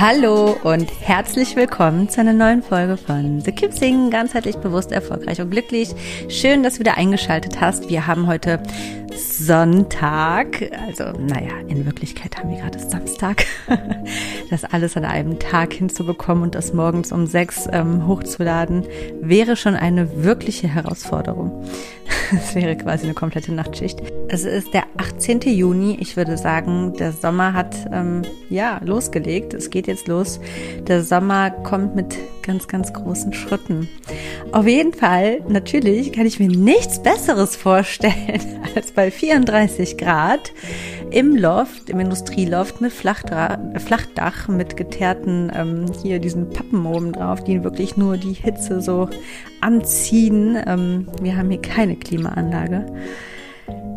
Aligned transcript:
Hallo 0.00 0.56
und 0.62 0.90
herzlich 1.02 1.56
willkommen 1.56 2.08
zu 2.08 2.22
einer 2.22 2.32
neuen 2.32 2.62
Folge 2.62 2.96
von 2.96 3.42
The 3.42 3.52
Kim 3.52 3.70
Sing, 3.70 4.08
ganzheitlich 4.08 4.56
bewusst, 4.56 4.92
erfolgreich 4.92 5.42
und 5.42 5.50
glücklich. 5.50 5.90
Schön, 6.30 6.62
dass 6.62 6.76
du 6.76 6.80
wieder 6.80 6.96
eingeschaltet 6.96 7.60
hast. 7.60 7.90
Wir 7.90 8.06
haben 8.06 8.26
heute 8.26 8.62
Sonntag, 9.14 10.70
also 10.86 11.04
naja, 11.18 11.52
in 11.68 11.84
Wirklichkeit 11.84 12.38
haben 12.38 12.48
wir 12.48 12.62
gerade 12.62 12.78
Samstag, 12.78 13.44
das 14.50 14.64
alles 14.64 14.96
an 14.96 15.04
einem 15.04 15.38
Tag 15.38 15.74
hinzubekommen 15.74 16.44
und 16.44 16.54
das 16.54 16.72
morgens 16.72 17.12
um 17.12 17.26
sechs 17.26 17.68
ähm, 17.70 18.06
hochzuladen, 18.06 18.86
wäre 19.20 19.54
schon 19.54 19.74
eine 19.74 20.24
wirkliche 20.24 20.66
Herausforderung. 20.66 21.62
Es 22.32 22.54
wäre 22.54 22.76
quasi 22.76 23.04
eine 23.04 23.14
komplette 23.14 23.52
Nachtschicht. 23.52 24.00
Es 24.28 24.44
ist 24.44 24.72
der 24.72 24.84
18. 24.96 25.40
Juni. 25.40 25.96
Ich 26.00 26.16
würde 26.16 26.36
sagen, 26.36 26.94
der 26.98 27.12
Sommer 27.12 27.54
hat 27.54 27.74
ähm, 27.92 28.22
ja 28.48 28.80
losgelegt. 28.84 29.54
Es 29.54 29.70
geht 29.70 29.86
jetzt 29.86 30.08
los. 30.08 30.40
Der 30.86 31.02
Sommer 31.02 31.50
kommt 31.50 31.96
mit 31.96 32.16
ganz, 32.42 32.68
ganz 32.68 32.92
großen 32.92 33.32
Schritten. 33.32 33.88
Auf 34.52 34.66
jeden 34.66 34.92
Fall, 34.92 35.40
natürlich 35.48 36.12
kann 36.12 36.26
ich 36.26 36.38
mir 36.38 36.48
nichts 36.48 37.02
Besseres 37.02 37.56
vorstellen 37.56 38.40
als 38.74 38.92
bei 38.92 39.10
34 39.10 39.98
Grad 39.98 40.52
im 41.10 41.36
Loft, 41.36 41.90
im 41.90 42.00
Industrieloft 42.00 42.80
mit 42.80 42.92
Flachdra 42.92 43.58
Flachdach, 43.78 44.48
mit 44.48 44.76
geteerten, 44.76 45.50
ähm, 45.54 45.86
hier 46.02 46.18
diesen 46.18 46.50
Pappen 46.50 46.86
oben 46.86 47.12
drauf, 47.12 47.44
die 47.44 47.64
wirklich 47.64 47.96
nur 47.96 48.16
die 48.16 48.32
Hitze 48.32 48.80
so 48.80 49.08
anziehen. 49.60 50.56
Ähm, 50.66 51.08
wir 51.20 51.36
haben 51.36 51.50
hier 51.50 51.60
keine 51.60 51.96
Klimaanlage 51.96 52.86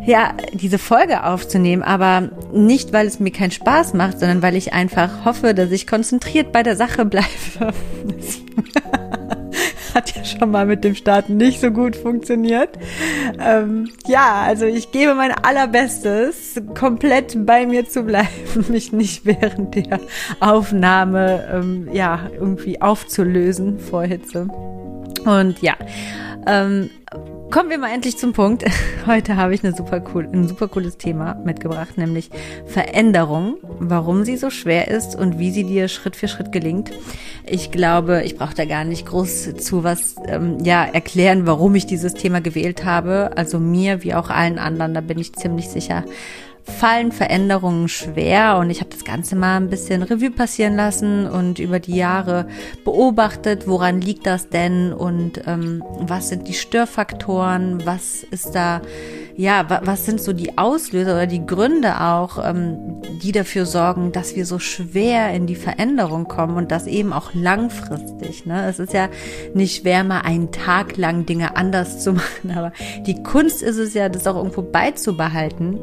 ja, 0.06 0.34
diese 0.52 0.78
Folge 0.78 1.24
aufzunehmen, 1.24 1.82
aber 1.82 2.28
nicht, 2.52 2.92
weil 2.92 3.06
es 3.06 3.20
mir 3.20 3.30
keinen 3.30 3.52
Spaß 3.52 3.94
macht, 3.94 4.20
sondern 4.20 4.42
weil 4.42 4.54
ich 4.54 4.72
einfach 4.72 5.24
hoffe, 5.24 5.54
dass 5.54 5.70
ich 5.70 5.86
konzentriert 5.86 6.52
bei 6.52 6.62
der 6.62 6.76
Sache 6.76 7.06
bleibe. 7.06 7.28
Hat 9.94 10.14
ja 10.16 10.24
schon 10.24 10.50
mal 10.50 10.66
mit 10.66 10.84
dem 10.84 10.94
Starten 10.94 11.36
nicht 11.36 11.60
so 11.60 11.70
gut 11.70 11.96
funktioniert. 11.96 12.70
Ähm, 13.38 13.90
ja, 14.06 14.42
also 14.42 14.66
ich 14.66 14.90
gebe 14.90 15.14
mein 15.14 15.32
allerbestes, 15.32 16.60
komplett 16.74 17.46
bei 17.46 17.66
mir 17.66 17.88
zu 17.88 18.02
bleiben, 18.02 18.28
mich 18.68 18.92
nicht 18.92 19.24
während 19.24 19.74
der 19.74 20.00
Aufnahme 20.40 21.48
ähm, 21.52 21.88
ja 21.92 22.28
irgendwie 22.32 22.80
aufzulösen 22.80 23.78
vor 23.78 24.04
Hitze. 24.04 24.48
Und 25.24 25.62
ja, 25.62 25.74
ähm, 26.46 26.90
Kommen 27.54 27.70
wir 27.70 27.78
mal 27.78 27.94
endlich 27.94 28.18
zum 28.18 28.32
Punkt. 28.32 28.64
Heute 29.06 29.36
habe 29.36 29.54
ich 29.54 29.62
eine 29.62 29.76
super 29.76 30.02
cool, 30.12 30.28
ein 30.32 30.48
super 30.48 30.66
cooles 30.66 30.98
Thema 30.98 31.34
mitgebracht, 31.44 31.96
nämlich 31.96 32.28
Veränderung, 32.66 33.58
warum 33.78 34.24
sie 34.24 34.36
so 34.36 34.50
schwer 34.50 34.88
ist 34.88 35.14
und 35.14 35.38
wie 35.38 35.52
sie 35.52 35.62
dir 35.62 35.86
Schritt 35.86 36.16
für 36.16 36.26
Schritt 36.26 36.50
gelingt. 36.50 36.90
Ich 37.46 37.70
glaube, 37.70 38.24
ich 38.24 38.36
brauche 38.36 38.56
da 38.56 38.64
gar 38.64 38.82
nicht 38.82 39.06
groß 39.06 39.54
zu 39.54 39.84
was 39.84 40.16
ähm, 40.26 40.64
ja 40.64 40.84
erklären, 40.84 41.46
warum 41.46 41.76
ich 41.76 41.86
dieses 41.86 42.14
Thema 42.14 42.40
gewählt 42.40 42.84
habe. 42.84 43.30
Also 43.36 43.60
mir 43.60 44.02
wie 44.02 44.14
auch 44.14 44.30
allen 44.30 44.58
anderen, 44.58 44.92
da 44.92 45.00
bin 45.00 45.20
ich 45.20 45.32
ziemlich 45.34 45.68
sicher 45.68 46.02
fallen 46.64 47.12
Veränderungen 47.12 47.88
schwer 47.88 48.56
und 48.56 48.70
ich 48.70 48.80
habe 48.80 48.90
das 48.90 49.04
Ganze 49.04 49.36
mal 49.36 49.56
ein 49.56 49.68
bisschen 49.68 50.02
Revue 50.02 50.30
passieren 50.30 50.76
lassen 50.76 51.26
und 51.26 51.58
über 51.58 51.78
die 51.78 51.94
Jahre 51.94 52.46
beobachtet, 52.84 53.68
woran 53.68 54.00
liegt 54.00 54.26
das 54.26 54.48
denn 54.48 54.92
und 54.92 55.42
ähm, 55.46 55.84
was 56.00 56.30
sind 56.30 56.48
die 56.48 56.54
Störfaktoren, 56.54 57.84
was 57.84 58.22
ist 58.22 58.54
da, 58.54 58.80
ja, 59.36 59.66
was 59.84 60.06
sind 60.06 60.22
so 60.22 60.32
die 60.32 60.56
Auslöser 60.56 61.12
oder 61.12 61.26
die 61.26 61.44
Gründe 61.44 62.00
auch, 62.00 62.38
ähm, 62.42 63.02
die 63.22 63.32
dafür 63.32 63.66
sorgen, 63.66 64.12
dass 64.12 64.34
wir 64.34 64.46
so 64.46 64.58
schwer 64.58 65.34
in 65.34 65.46
die 65.46 65.56
Veränderung 65.56 66.28
kommen 66.28 66.56
und 66.56 66.72
das 66.72 66.86
eben 66.86 67.12
auch 67.12 67.34
langfristig. 67.34 68.46
Ne? 68.46 68.66
Es 68.68 68.78
ist 68.78 68.94
ja 68.94 69.08
nicht 69.52 69.82
schwer, 69.82 70.02
mal 70.02 70.20
einen 70.20 70.50
Tag 70.50 70.96
lang 70.96 71.26
Dinge 71.26 71.56
anders 71.56 72.02
zu 72.02 72.12
machen, 72.14 72.52
aber 72.56 72.72
die 73.06 73.22
Kunst 73.22 73.62
ist 73.62 73.76
es 73.76 73.92
ja, 73.92 74.08
das 74.08 74.26
auch 74.26 74.36
irgendwo 74.36 74.62
beizubehalten 74.62 75.78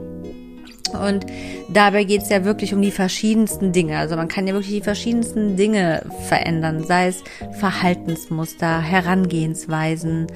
und 0.93 1.25
dabei 1.69 2.03
geht 2.03 2.21
es 2.21 2.29
ja 2.29 2.43
wirklich 2.45 2.73
um 2.73 2.81
die 2.81 2.91
verschiedensten 2.91 3.71
Dinge. 3.71 3.97
Also 3.97 4.15
man 4.15 4.27
kann 4.27 4.47
ja 4.47 4.53
wirklich 4.53 4.73
die 4.73 4.81
verschiedensten 4.81 5.55
Dinge 5.55 6.03
verändern, 6.27 6.83
sei 6.83 7.07
es 7.07 7.23
Verhaltensmuster, 7.59 8.81
Herangehensweisen, 8.81 10.27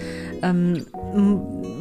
ähm, 0.41 0.85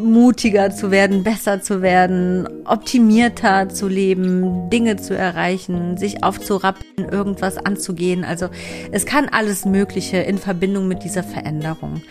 mutiger 0.05 0.71
zu 0.71 0.91
werden, 0.91 1.25
besser 1.25 1.61
zu 1.61 1.83
werden, 1.83 2.49
optimierter 2.65 3.69
zu 3.69 3.89
leben, 3.89 4.71
Dinge 4.71 4.97
zu 4.97 5.17
erreichen, 5.17 5.97
sich 5.97 6.23
aufzurappen, 6.23 7.09
irgendwas 7.11 7.57
anzugehen. 7.59 8.25
Also 8.25 8.49
es 8.93 9.07
kann 9.07 9.29
alles 9.29 9.65
Mögliche 9.65 10.19
in 10.19 10.39
Verbindung 10.39 10.87
mit 10.87 11.03
dieser 11.03 11.25
Veränderung 11.25 12.03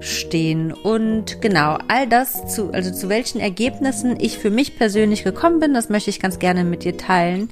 stehen. 0.00 0.72
Und 0.72 1.40
genau, 1.40 1.78
all 1.88 2.06
das 2.08 2.54
zu, 2.54 2.72
also 2.72 2.92
zu 2.92 3.08
welchen 3.08 3.40
Ergebnissen 3.40 4.16
ich 4.18 4.38
für 4.38 4.50
mich 4.50 4.76
persönlich 4.76 5.24
gekommen 5.24 5.60
bin, 5.60 5.74
das 5.74 5.88
möchte 5.88 6.10
ich 6.10 6.20
ganz 6.20 6.38
gerne 6.38 6.64
mit 6.64 6.84
dir 6.84 6.96
teilen 6.96 7.50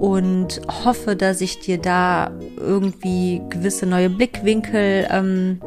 und 0.00 0.60
hoffe, 0.84 1.14
dass 1.16 1.40
ich 1.40 1.60
dir 1.60 1.78
da 1.78 2.32
irgendwie 2.56 3.42
gewisse 3.50 3.86
neue 3.86 4.10
Blickwinkel 4.10 5.06
ähm, 5.10 5.60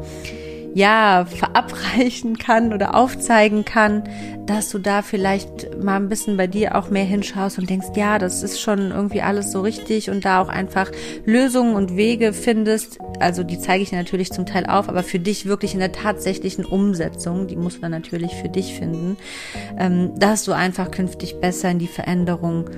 ja, 0.75 1.25
verabreichen 1.25 2.37
kann 2.37 2.73
oder 2.73 2.95
aufzeigen 2.95 3.63
kann, 3.63 4.03
dass 4.45 4.69
du 4.69 4.77
da 4.77 5.01
vielleicht 5.01 5.81
mal 5.81 5.95
ein 5.95 6.09
bisschen 6.09 6.35
bei 6.35 6.47
dir 6.47 6.75
auch 6.75 6.89
mehr 6.89 7.05
hinschaust 7.05 7.57
und 7.57 7.69
denkst, 7.69 7.87
ja, 7.95 8.19
das 8.19 8.43
ist 8.43 8.59
schon 8.59 8.91
irgendwie 8.91 9.21
alles 9.21 9.53
so 9.53 9.61
richtig 9.61 10.09
und 10.09 10.25
da 10.25 10.41
auch 10.41 10.49
einfach 10.49 10.91
Lösungen 11.23 11.75
und 11.75 11.95
Wege 11.95 12.33
findest. 12.33 12.99
Also 13.21 13.43
die 13.43 13.57
zeige 13.57 13.83
ich 13.83 13.93
natürlich 13.93 14.33
zum 14.33 14.45
Teil 14.45 14.65
auf, 14.65 14.89
aber 14.89 15.03
für 15.03 15.17
dich 15.17 15.45
wirklich 15.45 15.73
in 15.73 15.79
der 15.79 15.93
tatsächlichen 15.93 16.65
Umsetzung, 16.65 17.47
die 17.47 17.55
musst 17.55 17.77
du 17.77 17.81
dann 17.81 17.91
natürlich 17.91 18.35
für 18.35 18.49
dich 18.49 18.73
finden, 18.73 19.15
ähm, 19.79 20.11
dass 20.19 20.43
du 20.43 20.51
einfach 20.51 20.91
künftig 20.91 21.39
besser 21.39 21.71
in 21.71 21.79
die 21.79 21.87
Veränderung 21.87 22.69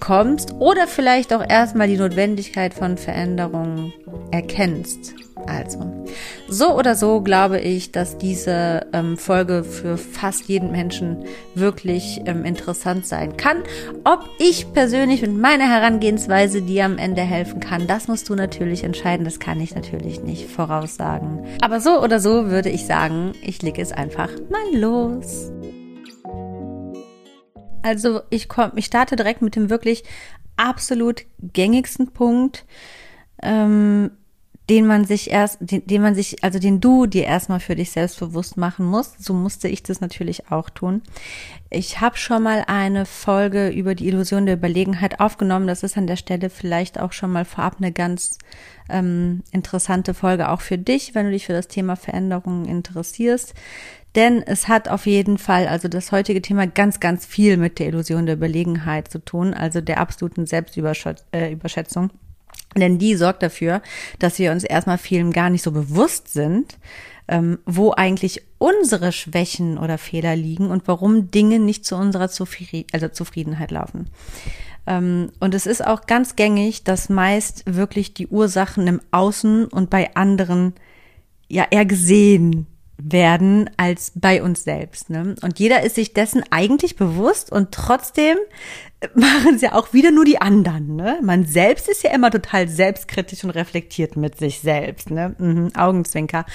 kommst 0.00 0.54
oder 0.60 0.86
vielleicht 0.86 1.34
auch 1.34 1.44
erstmal 1.46 1.88
die 1.88 1.98
Notwendigkeit 1.98 2.72
von 2.72 2.96
Veränderungen 2.96 3.92
erkennst. 4.30 5.14
Also, 5.46 6.06
so 6.48 6.76
oder 6.76 6.94
so 6.94 7.20
glaube 7.20 7.60
ich, 7.60 7.92
dass 7.92 8.18
diese 8.18 8.86
ähm, 8.92 9.16
Folge 9.16 9.64
für 9.64 9.96
fast 9.96 10.48
jeden 10.48 10.72
Menschen 10.72 11.24
wirklich 11.54 12.22
ähm, 12.26 12.44
interessant 12.44 13.06
sein 13.06 13.36
kann. 13.36 13.62
Ob 14.04 14.28
ich 14.38 14.72
persönlich 14.72 15.22
mit 15.22 15.36
meiner 15.36 15.68
Herangehensweise 15.68 16.62
dir 16.62 16.84
am 16.84 16.98
Ende 16.98 17.22
helfen 17.22 17.60
kann, 17.60 17.86
das 17.86 18.08
musst 18.08 18.28
du 18.28 18.34
natürlich 18.34 18.84
entscheiden. 18.84 19.24
Das 19.24 19.40
kann 19.40 19.60
ich 19.60 19.74
natürlich 19.74 20.22
nicht 20.22 20.48
voraussagen. 20.48 21.44
Aber 21.60 21.80
so 21.80 22.02
oder 22.02 22.20
so 22.20 22.50
würde 22.50 22.70
ich 22.70 22.86
sagen, 22.86 23.32
ich 23.42 23.62
lege 23.62 23.82
es 23.82 23.92
einfach 23.92 24.30
mal 24.50 24.78
los. 24.80 25.50
Also 27.82 28.22
ich 28.30 28.48
komme, 28.48 28.72
ich 28.76 28.86
starte 28.86 29.14
direkt 29.14 29.42
mit 29.42 29.56
dem 29.56 29.68
wirklich 29.68 30.04
absolut 30.56 31.26
gängigsten 31.40 32.12
Punkt. 32.12 32.64
Ähm, 33.42 34.10
den 34.70 34.86
man 34.86 35.04
sich 35.04 35.30
erst, 35.30 35.58
den, 35.60 35.86
den 35.86 36.00
man 36.00 36.14
sich, 36.14 36.42
also 36.42 36.58
den 36.58 36.80
du 36.80 37.06
dir 37.06 37.24
erstmal 37.24 37.60
für 37.60 37.76
dich 37.76 37.90
selbst 37.90 38.18
bewusst 38.18 38.56
machen 38.56 38.86
musst. 38.86 39.22
So 39.22 39.34
musste 39.34 39.68
ich 39.68 39.82
das 39.82 40.00
natürlich 40.00 40.50
auch 40.50 40.70
tun. 40.70 41.02
Ich 41.68 42.00
habe 42.00 42.16
schon 42.16 42.42
mal 42.42 42.64
eine 42.66 43.04
Folge 43.04 43.68
über 43.68 43.94
die 43.94 44.08
Illusion 44.08 44.46
der 44.46 44.56
Überlegenheit 44.56 45.20
aufgenommen. 45.20 45.66
Das 45.66 45.82
ist 45.82 45.98
an 45.98 46.06
der 46.06 46.16
Stelle 46.16 46.48
vielleicht 46.48 46.98
auch 46.98 47.12
schon 47.12 47.30
mal 47.30 47.44
vorab 47.44 47.76
eine 47.78 47.92
ganz 47.92 48.38
ähm, 48.88 49.42
interessante 49.52 50.14
Folge 50.14 50.48
auch 50.48 50.62
für 50.62 50.78
dich, 50.78 51.14
wenn 51.14 51.26
du 51.26 51.32
dich 51.32 51.46
für 51.46 51.52
das 51.52 51.68
Thema 51.68 51.96
Veränderungen 51.96 52.64
interessierst. 52.64 53.54
Denn 54.14 54.42
es 54.42 54.68
hat 54.68 54.88
auf 54.88 55.06
jeden 55.06 55.38
Fall, 55.38 55.66
also 55.66 55.88
das 55.88 56.12
heutige 56.12 56.40
Thema, 56.40 56.66
ganz, 56.66 57.00
ganz 57.00 57.26
viel 57.26 57.56
mit 57.56 57.80
der 57.80 57.88
Illusion 57.88 58.26
der 58.26 58.36
Überlegenheit 58.36 59.08
zu 59.08 59.18
tun, 59.18 59.52
also 59.52 59.80
der 59.80 59.98
absoluten 59.98 60.46
Selbstüberschätzung. 60.46 61.24
Äh, 61.32 62.23
denn 62.76 62.98
die 62.98 63.14
sorgt 63.14 63.42
dafür, 63.42 63.82
dass 64.18 64.38
wir 64.38 64.52
uns 64.52 64.64
erstmal 64.64 64.98
vielen 64.98 65.32
gar 65.32 65.50
nicht 65.50 65.62
so 65.62 65.70
bewusst 65.70 66.32
sind, 66.32 66.78
ähm, 67.28 67.58
wo 67.64 67.92
eigentlich 67.92 68.42
unsere 68.58 69.12
Schwächen 69.12 69.78
oder 69.78 69.98
Fehler 69.98 70.36
liegen 70.36 70.70
und 70.70 70.86
warum 70.86 71.30
Dinge 71.30 71.58
nicht 71.58 71.86
zu 71.86 71.96
unserer 71.96 72.28
Zufrieden, 72.28 72.86
also 72.92 73.08
Zufriedenheit 73.08 73.70
laufen. 73.70 74.10
Ähm, 74.86 75.30
und 75.40 75.54
es 75.54 75.66
ist 75.66 75.86
auch 75.86 76.06
ganz 76.06 76.36
gängig, 76.36 76.84
dass 76.84 77.08
meist 77.08 77.62
wirklich 77.66 78.14
die 78.14 78.26
Ursachen 78.26 78.86
im 78.86 79.00
Außen 79.10 79.66
und 79.66 79.90
bei 79.90 80.14
anderen 80.14 80.74
ja 81.48 81.66
eher 81.70 81.86
gesehen 81.86 82.66
werden 82.96 83.68
als 83.76 84.12
bei 84.14 84.42
uns 84.42 84.64
selbst. 84.64 85.10
Ne? 85.10 85.34
Und 85.42 85.58
jeder 85.58 85.82
ist 85.82 85.96
sich 85.96 86.14
dessen 86.14 86.44
eigentlich 86.50 86.96
bewusst 86.96 87.50
und 87.50 87.72
trotzdem 87.72 88.36
machen 89.14 89.56
es 89.56 89.62
ja 89.62 89.72
auch 89.74 89.92
wieder 89.92 90.10
nur 90.10 90.24
die 90.24 90.40
anderen. 90.40 90.96
Ne? 90.96 91.18
Man 91.22 91.44
selbst 91.44 91.88
ist 91.88 92.04
ja 92.04 92.12
immer 92.12 92.30
total 92.30 92.68
selbstkritisch 92.68 93.44
und 93.44 93.50
reflektiert 93.50 94.16
mit 94.16 94.38
sich 94.38 94.60
selbst. 94.60 95.10
Ne? 95.10 95.34
Mhm, 95.38 95.72
Augenzwinker. 95.76 96.46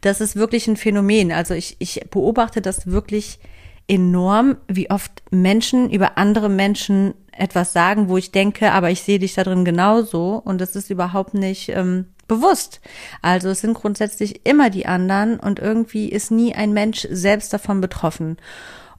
Das 0.00 0.20
ist 0.20 0.36
wirklich 0.36 0.66
ein 0.66 0.76
Phänomen. 0.76 1.32
Also 1.32 1.54
ich, 1.54 1.76
ich 1.78 2.00
beobachte 2.10 2.62
das 2.62 2.86
wirklich 2.86 3.38
enorm, 3.86 4.56
wie 4.66 4.90
oft 4.90 5.22
Menschen 5.30 5.90
über 5.90 6.16
andere 6.16 6.48
Menschen 6.48 7.14
etwas 7.32 7.72
sagen, 7.72 8.08
wo 8.08 8.16
ich 8.16 8.30
denke, 8.30 8.72
aber 8.72 8.90
ich 8.90 9.02
sehe 9.02 9.18
dich 9.18 9.34
da 9.34 9.44
drin 9.44 9.64
genauso 9.64 10.40
und 10.42 10.60
das 10.60 10.76
ist 10.76 10.88
überhaupt 10.88 11.34
nicht 11.34 11.68
ähm, 11.68 12.06
bewusst. 12.28 12.80
Also 13.22 13.50
es 13.50 13.60
sind 13.60 13.74
grundsätzlich 13.74 14.40
immer 14.44 14.70
die 14.70 14.86
anderen 14.86 15.38
und 15.38 15.58
irgendwie 15.58 16.08
ist 16.08 16.30
nie 16.30 16.54
ein 16.54 16.72
Mensch 16.72 17.06
selbst 17.10 17.52
davon 17.52 17.80
betroffen. 17.80 18.36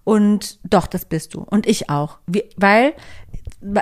Und 0.04 0.60
doch, 0.64 0.86
das 0.86 1.06
bist 1.06 1.34
du. 1.34 1.42
Und 1.42 1.66
ich 1.66 1.90
auch. 1.90 2.20
Wie, 2.28 2.44
weil, 2.58 2.94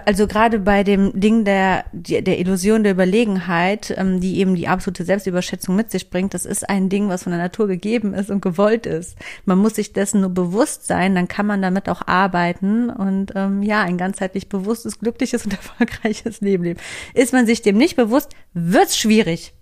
also 0.06 0.28
gerade 0.28 0.60
bei 0.60 0.84
dem 0.84 1.20
Ding 1.20 1.44
der, 1.44 1.86
der 1.92 2.40
Illusion 2.40 2.84
der 2.84 2.94
Überlegenheit, 2.94 3.94
ähm, 3.98 4.20
die 4.20 4.40
eben 4.40 4.56
die 4.56 4.68
absolute 4.68 5.04
Selbstüberschätzung 5.04 5.76
mit 5.76 5.92
sich 5.92 6.10
bringt, 6.10 6.34
das 6.34 6.46
ist 6.46 6.70
ein 6.70 6.90
Ding, 6.90 7.10
was 7.10 7.24
von 7.24 7.32
der 7.32 7.42
Natur 7.42 7.68
gegeben 7.68 8.14
ist 8.14 8.30
und 8.30 8.42
gewollt 8.42 8.86
ist. 8.86 9.18
Man 9.46 9.58
muss 9.58 9.76
sich 9.76 9.94
dessen 9.94 10.22
nur 10.22 10.30
bewusst 10.30 10.88
sein, 10.88 11.16
dann 11.16 11.28
kann 11.28 11.46
man 11.46 11.62
damit 11.62 11.90
auch 11.90 12.08
arbeiten 12.08 12.90
und 12.90 13.34
ähm, 13.36 13.62
ja, 13.64 13.82
ein 13.82 13.98
ganzheitlich 13.98 14.48
bewusstes, 14.48 15.00
glückliches 15.00 15.46
und 15.46 15.54
erfolgreiches 15.54 16.42
Leben 16.42 16.64
leben. 16.64 16.80
Ist 17.14 17.34
man 17.34 17.46
sich 17.46 17.62
dem 17.62 17.78
nicht 17.78 17.96
bewusst, 17.96 18.32
wird's 18.54 18.98
schwierig. 18.98 19.54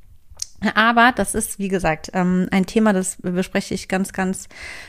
Aber 0.75 1.11
das 1.15 1.33
ist, 1.33 1.57
wie 1.57 1.69
gesagt, 1.69 2.11
ähm, 2.13 2.47
ein 2.51 2.65
Thema, 2.65 2.93
das 2.93 3.17
bespreche 3.21 3.73
ich 3.73 3.87
ganz, 3.87 4.13
ganz 4.13 4.47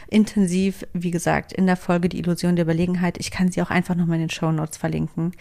intensiv, 0.08 0.86
wie 0.92 1.10
gesagt, 1.10 1.52
in 1.52 1.66
der 1.66 1.76
Folge 1.76 2.08
Die 2.08 2.18
Illusion 2.18 2.56
der 2.56 2.64
Überlegenheit. 2.64 3.18
Ich 3.18 3.30
kann 3.30 3.50
sie 3.50 3.62
auch 3.62 3.70
einfach 3.70 3.94
nochmal 3.94 4.16
in 4.16 4.24
den 4.24 4.30
Show 4.30 4.52
Notes 4.52 4.76
verlinken. 4.76 5.32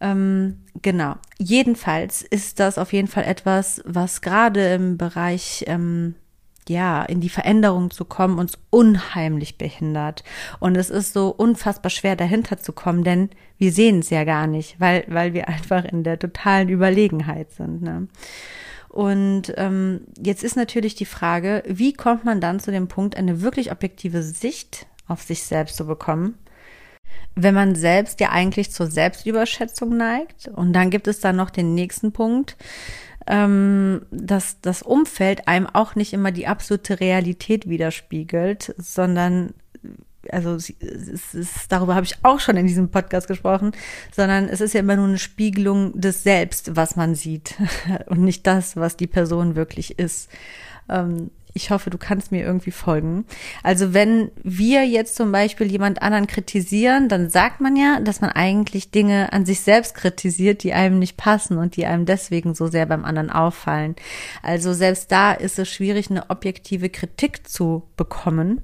Ähm, 0.00 0.58
genau. 0.82 1.14
Jedenfalls 1.38 2.22
ist 2.22 2.58
das 2.58 2.76
auf 2.76 2.92
jeden 2.92 3.06
Fall 3.06 3.22
etwas, 3.22 3.80
was 3.84 4.20
gerade 4.20 4.74
im 4.74 4.98
Bereich, 4.98 5.64
ähm, 5.68 6.16
ja, 6.68 7.04
in 7.04 7.20
die 7.20 7.28
Veränderung 7.28 7.92
zu 7.92 8.04
kommen, 8.04 8.38
uns 8.38 8.58
unheimlich 8.70 9.58
behindert. 9.58 10.24
Und 10.58 10.76
es 10.76 10.90
ist 10.90 11.12
so 11.12 11.28
unfassbar 11.28 11.90
schwer, 11.90 12.16
dahinter 12.16 12.58
zu 12.58 12.72
kommen, 12.72 13.04
denn 13.04 13.30
wir 13.58 13.70
sehen 13.72 14.00
es 14.00 14.10
ja 14.10 14.24
gar 14.24 14.48
nicht, 14.48 14.80
weil, 14.80 15.04
weil 15.06 15.34
wir 15.34 15.46
einfach 15.48 15.84
in 15.84 16.02
der 16.02 16.18
totalen 16.18 16.68
Überlegenheit 16.68 17.52
sind. 17.52 17.82
Ne? 17.82 18.08
Und 18.92 19.54
ähm, 19.56 20.02
jetzt 20.22 20.44
ist 20.44 20.54
natürlich 20.54 20.94
die 20.94 21.06
Frage, 21.06 21.62
wie 21.66 21.94
kommt 21.94 22.26
man 22.26 22.42
dann 22.42 22.60
zu 22.60 22.70
dem 22.70 22.88
Punkt, 22.88 23.16
eine 23.16 23.40
wirklich 23.40 23.72
objektive 23.72 24.22
Sicht 24.22 24.86
auf 25.08 25.22
sich 25.22 25.44
selbst 25.44 25.78
zu 25.78 25.86
bekommen, 25.86 26.34
wenn 27.34 27.54
man 27.54 27.74
selbst 27.74 28.20
ja 28.20 28.28
eigentlich 28.32 28.70
zur 28.70 28.88
Selbstüberschätzung 28.88 29.96
neigt. 29.96 30.48
Und 30.48 30.74
dann 30.74 30.90
gibt 30.90 31.08
es 31.08 31.20
dann 31.20 31.36
noch 31.36 31.48
den 31.48 31.74
nächsten 31.74 32.12
Punkt, 32.12 32.58
ähm, 33.26 34.02
dass 34.10 34.60
das 34.60 34.82
Umfeld 34.82 35.48
einem 35.48 35.66
auch 35.66 35.94
nicht 35.94 36.12
immer 36.12 36.30
die 36.30 36.46
absolute 36.46 37.00
Realität 37.00 37.66
widerspiegelt, 37.66 38.74
sondern 38.76 39.54
also 40.30 40.54
es 40.54 41.34
ist, 41.34 41.70
darüber 41.70 41.94
habe 41.94 42.06
ich 42.06 42.16
auch 42.22 42.40
schon 42.40 42.56
in 42.56 42.66
diesem 42.66 42.90
Podcast 42.90 43.26
gesprochen, 43.28 43.72
sondern 44.14 44.48
es 44.48 44.60
ist 44.60 44.74
ja 44.74 44.80
immer 44.80 44.96
nur 44.96 45.08
eine 45.08 45.18
Spiegelung 45.18 45.98
des 46.00 46.22
Selbst, 46.22 46.76
was 46.76 46.96
man 46.96 47.14
sieht 47.14 47.54
und 48.06 48.22
nicht 48.22 48.46
das, 48.46 48.76
was 48.76 48.96
die 48.96 49.06
Person 49.06 49.56
wirklich 49.56 49.98
ist. 49.98 50.30
Ähm, 50.88 51.30
ich 51.54 51.70
hoffe, 51.70 51.90
du 51.90 51.98
kannst 51.98 52.32
mir 52.32 52.42
irgendwie 52.42 52.70
folgen. 52.70 53.26
Also 53.62 53.92
wenn 53.92 54.30
wir 54.42 54.84
jetzt 54.84 55.16
zum 55.16 55.32
Beispiel 55.32 55.70
jemand 55.70 56.00
anderen 56.00 56.26
kritisieren, 56.26 57.08
dann 57.08 57.28
sagt 57.28 57.60
man 57.60 57.76
ja, 57.76 58.00
dass 58.00 58.20
man 58.20 58.30
eigentlich 58.30 58.90
Dinge 58.90 59.32
an 59.32 59.44
sich 59.44 59.60
selbst 59.60 59.94
kritisiert, 59.94 60.62
die 60.62 60.72
einem 60.72 60.98
nicht 60.98 61.16
passen 61.16 61.58
und 61.58 61.76
die 61.76 61.84
einem 61.84 62.06
deswegen 62.06 62.54
so 62.54 62.68
sehr 62.68 62.86
beim 62.86 63.04
anderen 63.04 63.30
auffallen. 63.30 63.96
Also 64.42 64.72
selbst 64.72 65.12
da 65.12 65.32
ist 65.32 65.58
es 65.58 65.68
schwierig, 65.68 66.10
eine 66.10 66.30
objektive 66.30 66.88
Kritik 66.88 67.46
zu 67.46 67.82
bekommen. 67.96 68.62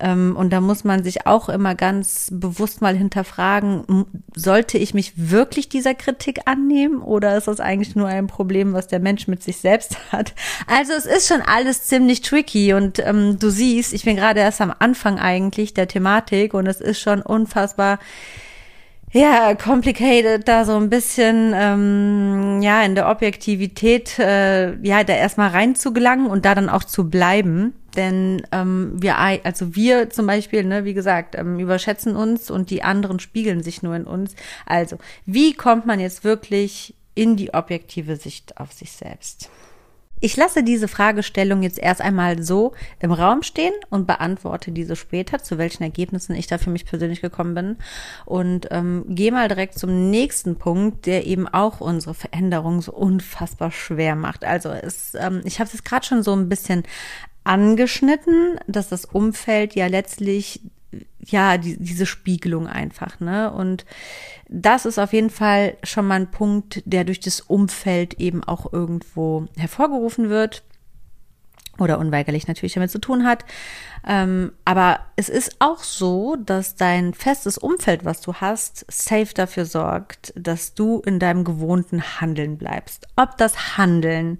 Ähm, 0.00 0.36
und 0.36 0.52
da 0.52 0.60
muss 0.60 0.84
man 0.84 1.02
sich 1.02 1.26
auch 1.26 1.48
immer 1.48 1.74
ganz 1.74 2.28
bewusst 2.32 2.82
mal 2.82 2.96
hinterfragen, 2.96 4.06
sollte 4.34 4.78
ich 4.78 4.94
mich 4.94 5.12
wirklich 5.16 5.68
dieser 5.68 5.94
Kritik 5.94 6.40
annehmen 6.44 7.00
oder 7.00 7.36
ist 7.36 7.48
das 7.48 7.60
eigentlich 7.60 7.96
nur 7.96 8.08
ein 8.08 8.26
Problem, 8.26 8.72
was 8.74 8.88
der 8.88 9.00
Mensch 9.00 9.26
mit 9.28 9.42
sich 9.42 9.56
selbst 9.58 9.96
hat? 10.12 10.34
Also 10.66 10.92
es 10.92 11.06
ist 11.06 11.28
schon 11.28 11.42
alles 11.42 11.84
ziemlich 11.84 12.20
tricky 12.20 12.74
und 12.74 12.98
ähm, 12.98 13.38
du 13.38 13.50
siehst, 13.50 13.92
ich 13.92 14.04
bin 14.04 14.16
gerade 14.16 14.40
erst 14.40 14.60
am 14.60 14.74
Anfang 14.78 15.18
eigentlich 15.18 15.72
der 15.74 15.88
Thematik 15.88 16.54
und 16.54 16.66
es 16.66 16.80
ist 16.80 17.00
schon 17.00 17.22
unfassbar 17.22 17.98
ja, 19.12 19.54
complicated, 19.54 20.46
da 20.46 20.64
so 20.64 20.76
ein 20.76 20.90
bisschen, 20.90 21.52
ähm, 21.54 22.60
ja, 22.60 22.82
in 22.82 22.94
der 22.94 23.08
Objektivität, 23.08 24.18
äh, 24.18 24.76
ja, 24.82 25.04
da 25.04 25.14
erstmal 25.14 25.50
reinzugelangen 25.50 26.26
und 26.26 26.44
da 26.44 26.54
dann 26.54 26.68
auch 26.68 26.84
zu 26.84 27.08
bleiben. 27.08 27.74
Denn 27.96 28.42
ähm, 28.52 28.92
wir, 29.00 29.16
also 29.18 29.74
wir 29.74 30.10
zum 30.10 30.26
Beispiel, 30.26 30.64
ne, 30.64 30.84
wie 30.84 30.92
gesagt, 30.92 31.34
ähm, 31.34 31.58
überschätzen 31.58 32.14
uns 32.14 32.50
und 32.50 32.68
die 32.70 32.82
anderen 32.82 33.20
spiegeln 33.20 33.62
sich 33.62 33.82
nur 33.82 33.96
in 33.96 34.04
uns. 34.04 34.34
Also, 34.66 34.98
wie 35.24 35.54
kommt 35.54 35.86
man 35.86 35.98
jetzt 35.98 36.22
wirklich 36.22 36.94
in 37.14 37.36
die 37.36 37.54
objektive 37.54 38.16
Sicht 38.16 38.58
auf 38.58 38.72
sich 38.72 38.92
selbst? 38.92 39.50
Ich 40.20 40.36
lasse 40.36 40.62
diese 40.62 40.88
Fragestellung 40.88 41.62
jetzt 41.62 41.78
erst 41.78 42.00
einmal 42.00 42.42
so 42.42 42.72
im 43.00 43.12
Raum 43.12 43.42
stehen 43.42 43.74
und 43.90 44.06
beantworte 44.06 44.72
diese 44.72 44.96
später, 44.96 45.40
zu 45.42 45.58
welchen 45.58 45.82
Ergebnissen 45.82 46.34
ich 46.34 46.46
da 46.46 46.56
für 46.56 46.70
mich 46.70 46.86
persönlich 46.86 47.20
gekommen 47.20 47.54
bin. 47.54 47.76
Und 48.24 48.68
ähm, 48.70 49.04
gehe 49.08 49.30
mal 49.30 49.48
direkt 49.48 49.78
zum 49.78 50.10
nächsten 50.10 50.56
Punkt, 50.56 51.04
der 51.04 51.26
eben 51.26 51.46
auch 51.46 51.80
unsere 51.80 52.14
Veränderung 52.14 52.80
so 52.80 52.92
unfassbar 52.92 53.70
schwer 53.70 54.16
macht. 54.16 54.44
Also 54.44 54.70
es, 54.70 55.14
ähm, 55.14 55.42
ich 55.44 55.60
habe 55.60 55.70
es 55.72 55.84
gerade 55.84 56.06
schon 56.06 56.22
so 56.22 56.32
ein 56.32 56.48
bisschen 56.48 56.84
angeschnitten, 57.44 58.58
dass 58.66 58.88
das 58.88 59.04
Umfeld 59.04 59.74
ja 59.74 59.86
letztlich 59.86 60.62
ja 61.20 61.58
die, 61.58 61.76
diese 61.78 62.06
Spiegelung 62.06 62.66
einfach, 62.66 63.20
ne? 63.20 63.52
Und 63.52 63.84
das 64.48 64.86
ist 64.86 64.98
auf 64.98 65.12
jeden 65.12 65.30
Fall 65.30 65.76
schon 65.82 66.06
mal 66.06 66.20
ein 66.20 66.30
Punkt, 66.30 66.82
der 66.84 67.04
durch 67.04 67.20
das 67.20 67.40
Umfeld 67.40 68.14
eben 68.14 68.44
auch 68.44 68.72
irgendwo 68.72 69.46
hervorgerufen 69.56 70.28
wird 70.28 70.62
oder 71.78 71.98
unweigerlich 71.98 72.48
natürlich 72.48 72.74
damit 72.74 72.90
zu 72.90 72.98
tun 72.98 73.26
hat. 73.26 73.44
Ähm, 74.06 74.52
aber 74.64 75.00
es 75.16 75.28
ist 75.28 75.56
auch 75.58 75.82
so, 75.82 76.36
dass 76.36 76.76
dein 76.76 77.12
festes 77.12 77.58
Umfeld, 77.58 78.04
was 78.04 78.20
du 78.20 78.34
hast, 78.34 78.86
safe 78.88 79.34
dafür 79.34 79.64
sorgt, 79.64 80.32
dass 80.36 80.74
du 80.74 81.02
in 81.04 81.18
deinem 81.18 81.44
gewohnten 81.44 82.02
Handeln 82.20 82.56
bleibst. 82.56 83.06
Ob 83.16 83.36
das 83.36 83.76
Handeln 83.76 84.38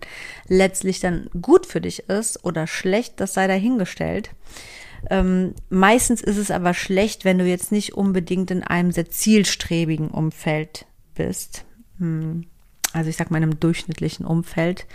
letztlich 0.49 1.01
dann 1.01 1.29
gut 1.41 1.67
für 1.67 1.81
dich 1.81 2.09
ist 2.09 2.45
oder 2.45 2.67
schlecht, 2.67 3.21
das 3.21 3.35
sei 3.35 3.47
dahingestellt. 3.47 4.31
Ähm, 5.11 5.55
meistens 5.69 6.21
ist 6.21 6.37
es 6.37 6.51
aber 6.51 6.75
schlecht, 6.75 7.25
wenn 7.25 7.39
du 7.39 7.45
jetzt 7.45 7.73
nicht 7.73 7.95
unbedingt 7.95 8.51
in 8.51 8.63
einem 8.63 8.93
sehr 8.93 9.09
zielstrebigen 9.11 10.09
Umfeld 10.09 10.87
bist. 11.15 11.65
Hm. 11.99 12.47
Also 12.93 13.11
ich 13.11 13.17
sag 13.17 13.31
mal 13.31 13.39
in 13.39 13.45
einem 13.45 13.61
durchschnittlichen 13.61 14.27
Umfeld. 14.27 14.87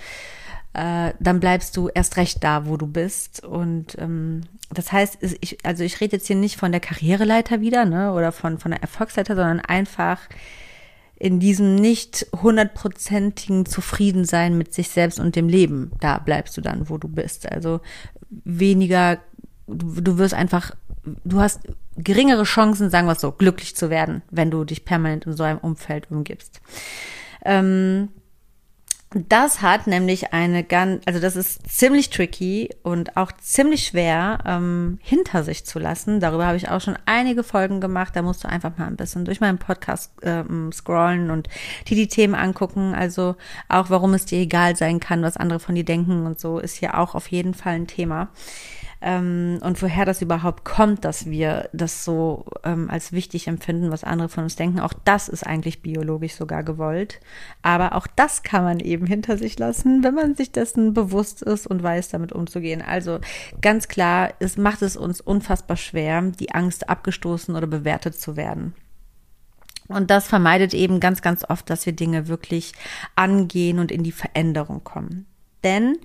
Äh, 0.73 1.13
dann 1.19 1.39
bleibst 1.39 1.75
du 1.75 1.89
erst 1.89 2.17
recht 2.17 2.43
da, 2.43 2.65
wo 2.65 2.77
du 2.77 2.87
bist. 2.87 3.43
Und 3.43 3.97
ähm, 3.99 4.41
das 4.69 4.91
heißt, 4.91 5.17
ich, 5.41 5.57
also 5.63 5.83
ich 5.83 5.99
rede 5.99 6.15
jetzt 6.15 6.27
hier 6.27 6.35
nicht 6.35 6.57
von 6.57 6.71
der 6.71 6.81
Karriereleiter 6.81 7.61
wieder, 7.61 7.85
ne, 7.85 8.13
oder 8.13 8.31
von, 8.31 8.57
von 8.57 8.71
der 8.71 8.81
Erfolgsleiter, 8.81 9.35
sondern 9.35 9.59
einfach 9.59 10.19
in 11.21 11.39
diesem 11.39 11.75
nicht 11.75 12.25
hundertprozentigen 12.41 13.67
Zufriedensein 13.67 14.57
mit 14.57 14.73
sich 14.73 14.89
selbst 14.89 15.19
und 15.19 15.35
dem 15.35 15.47
Leben, 15.47 15.91
da 15.99 16.17
bleibst 16.17 16.57
du 16.57 16.61
dann, 16.61 16.89
wo 16.89 16.97
du 16.97 17.07
bist. 17.07 17.51
Also 17.51 17.81
weniger, 18.31 19.19
du, 19.67 20.01
du 20.01 20.17
wirst 20.17 20.33
einfach, 20.33 20.71
du 21.23 21.39
hast 21.39 21.61
geringere 21.97 22.43
Chancen, 22.43 22.89
sagen 22.89 23.07
wir 23.07 23.13
es 23.13 23.21
so, 23.21 23.31
glücklich 23.31 23.75
zu 23.75 23.89
werden, 23.89 24.21
wenn 24.29 24.51
du 24.51 24.63
dich 24.63 24.85
permanent 24.85 25.25
in 25.25 25.33
so 25.33 25.43
einem 25.43 25.59
Umfeld 25.59 26.09
umgibst. 26.11 26.61
Ähm, 27.43 28.09
das 29.13 29.61
hat 29.61 29.87
nämlich 29.87 30.31
eine 30.31 30.63
ganz, 30.63 31.03
also 31.05 31.19
das 31.19 31.35
ist 31.35 31.69
ziemlich 31.69 32.11
tricky 32.11 32.69
und 32.81 33.17
auch 33.17 33.33
ziemlich 33.33 33.87
schwer 33.87 34.39
ähm, 34.45 34.99
hinter 35.01 35.43
sich 35.43 35.65
zu 35.65 35.79
lassen. 35.79 36.21
Darüber 36.21 36.45
habe 36.45 36.55
ich 36.55 36.69
auch 36.69 36.79
schon 36.79 36.97
einige 37.05 37.43
Folgen 37.43 37.81
gemacht. 37.81 38.15
Da 38.15 38.21
musst 38.21 38.45
du 38.45 38.47
einfach 38.47 38.77
mal 38.77 38.87
ein 38.87 38.95
bisschen 38.95 39.25
durch 39.25 39.41
meinen 39.41 39.57
Podcast 39.57 40.13
ähm, 40.23 40.71
scrollen 40.71 41.29
und 41.29 41.49
dir 41.89 41.97
die 41.97 42.07
Themen 42.07 42.35
angucken. 42.35 42.95
Also 42.95 43.35
auch, 43.67 43.89
warum 43.89 44.13
es 44.13 44.23
dir 44.23 44.39
egal 44.39 44.77
sein 44.77 45.01
kann, 45.01 45.23
was 45.23 45.35
andere 45.35 45.59
von 45.59 45.75
dir 45.75 45.85
denken 45.85 46.25
und 46.25 46.39
so, 46.39 46.59
ist 46.59 46.77
hier 46.77 46.97
auch 46.97 47.13
auf 47.13 47.27
jeden 47.27 47.53
Fall 47.53 47.73
ein 47.73 47.87
Thema 47.87 48.29
ähm, 49.01 49.59
und 49.63 49.81
woher 49.81 50.05
das 50.05 50.21
überhaupt 50.21 50.63
kommt, 50.63 51.05
dass 51.05 51.25
wir 51.25 51.69
das 51.73 52.05
so 52.05 52.45
ähm, 52.63 52.87
als 52.89 53.11
wichtig 53.11 53.47
empfinden, 53.47 53.89
was 53.91 54.03
andere 54.03 54.29
von 54.29 54.43
uns 54.43 54.55
denken. 54.55 54.79
Auch 54.79 54.93
das 55.05 55.27
ist 55.27 55.45
eigentlich 55.45 55.81
biologisch 55.81 56.35
sogar 56.35 56.63
gewollt. 56.63 57.19
Aber 57.63 57.95
auch 57.95 58.05
das 58.05 58.43
kann 58.43 58.63
man 58.63 58.79
eben 58.79 59.07
hinter 59.07 59.37
sich 59.37 59.57
lassen, 59.57 60.03
wenn 60.03 60.13
man 60.13 60.35
sich 60.35 60.51
dessen 60.51 60.93
bewusst 60.93 61.41
ist 61.41 61.65
und 61.65 61.81
weiß, 61.81 62.09
damit 62.09 62.31
umzugehen. 62.31 62.83
Also 62.83 63.19
ganz 63.59 63.87
klar, 63.87 64.33
es 64.39 64.57
macht 64.57 64.83
es 64.83 64.95
uns 64.95 65.19
unfassbar 65.19 65.77
schwer, 65.77 66.21
die 66.21 66.51
Angst 66.51 66.87
abgestoßen 66.87 67.55
oder 67.55 67.67
bewertet 67.67 68.19
zu 68.19 68.35
werden. 68.35 68.75
Und 69.87 70.11
das 70.11 70.27
vermeidet 70.27 70.75
eben 70.75 70.99
ganz, 70.99 71.23
ganz 71.23 71.43
oft, 71.49 71.69
dass 71.69 71.87
wir 71.87 71.93
Dinge 71.93 72.27
wirklich 72.27 72.73
angehen 73.15 73.79
und 73.79 73.91
in 73.91 74.03
die 74.03 74.11
Veränderung 74.11 74.83
kommen. 74.83 75.25
Denn 75.63 75.97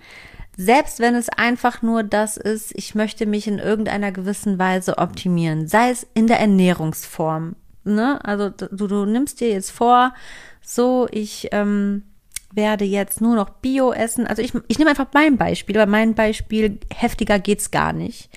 selbst 0.56 1.00
wenn 1.00 1.14
es 1.14 1.28
einfach 1.28 1.82
nur 1.82 2.02
das 2.02 2.36
ist, 2.36 2.72
ich 2.74 2.94
möchte 2.94 3.26
mich 3.26 3.46
in 3.46 3.58
irgendeiner 3.58 4.10
gewissen 4.10 4.58
Weise 4.58 4.98
optimieren, 4.98 5.68
sei 5.68 5.90
es 5.90 6.06
in 6.14 6.26
der 6.26 6.40
Ernährungsform. 6.40 7.56
Ne? 7.84 8.24
Also 8.24 8.48
du, 8.50 8.86
du 8.86 9.04
nimmst 9.04 9.40
dir 9.40 9.50
jetzt 9.50 9.70
vor, 9.70 10.14
so 10.62 11.06
ich 11.10 11.48
ähm, 11.52 12.02
werde 12.52 12.84
jetzt 12.84 13.20
nur 13.20 13.36
noch 13.36 13.50
Bio 13.50 13.92
essen. 13.92 14.26
Also 14.26 14.42
ich, 14.42 14.52
ich 14.68 14.78
nehme 14.78 14.90
einfach 14.90 15.08
mein 15.12 15.36
Beispiel, 15.36 15.76
aber 15.78 15.90
mein 15.90 16.14
Beispiel 16.14 16.78
heftiger 16.94 17.38
geht's 17.38 17.70
gar 17.70 17.92
nicht. 17.92 18.30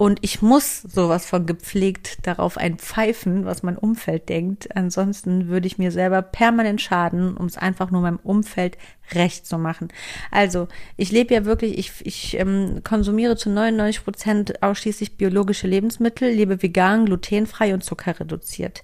Und 0.00 0.18
ich 0.22 0.40
muss 0.40 0.80
sowas 0.80 1.26
von 1.26 1.44
gepflegt 1.44 2.26
darauf 2.26 2.56
ein 2.56 2.78
Pfeifen, 2.78 3.44
was 3.44 3.62
mein 3.62 3.76
Umfeld 3.76 4.30
denkt. 4.30 4.74
Ansonsten 4.74 5.48
würde 5.48 5.66
ich 5.66 5.76
mir 5.76 5.92
selber 5.92 6.22
permanent 6.22 6.80
schaden, 6.80 7.36
um 7.36 7.44
es 7.44 7.58
einfach 7.58 7.90
nur 7.90 8.00
meinem 8.00 8.18
Umfeld 8.22 8.78
recht 9.12 9.44
zu 9.44 9.58
machen. 9.58 9.88
Also, 10.30 10.68
ich 10.96 11.12
lebe 11.12 11.34
ja 11.34 11.44
wirklich, 11.44 11.76
ich, 11.76 11.92
ich 12.06 12.38
ähm, 12.38 12.80
konsumiere 12.82 13.36
zu 13.36 13.50
99 13.50 14.02
Prozent 14.02 14.62
ausschließlich 14.62 15.18
biologische 15.18 15.66
Lebensmittel, 15.66 16.30
lebe 16.30 16.62
vegan, 16.62 17.04
glutenfrei 17.04 17.74
und 17.74 17.84
zuckerreduziert. 17.84 18.82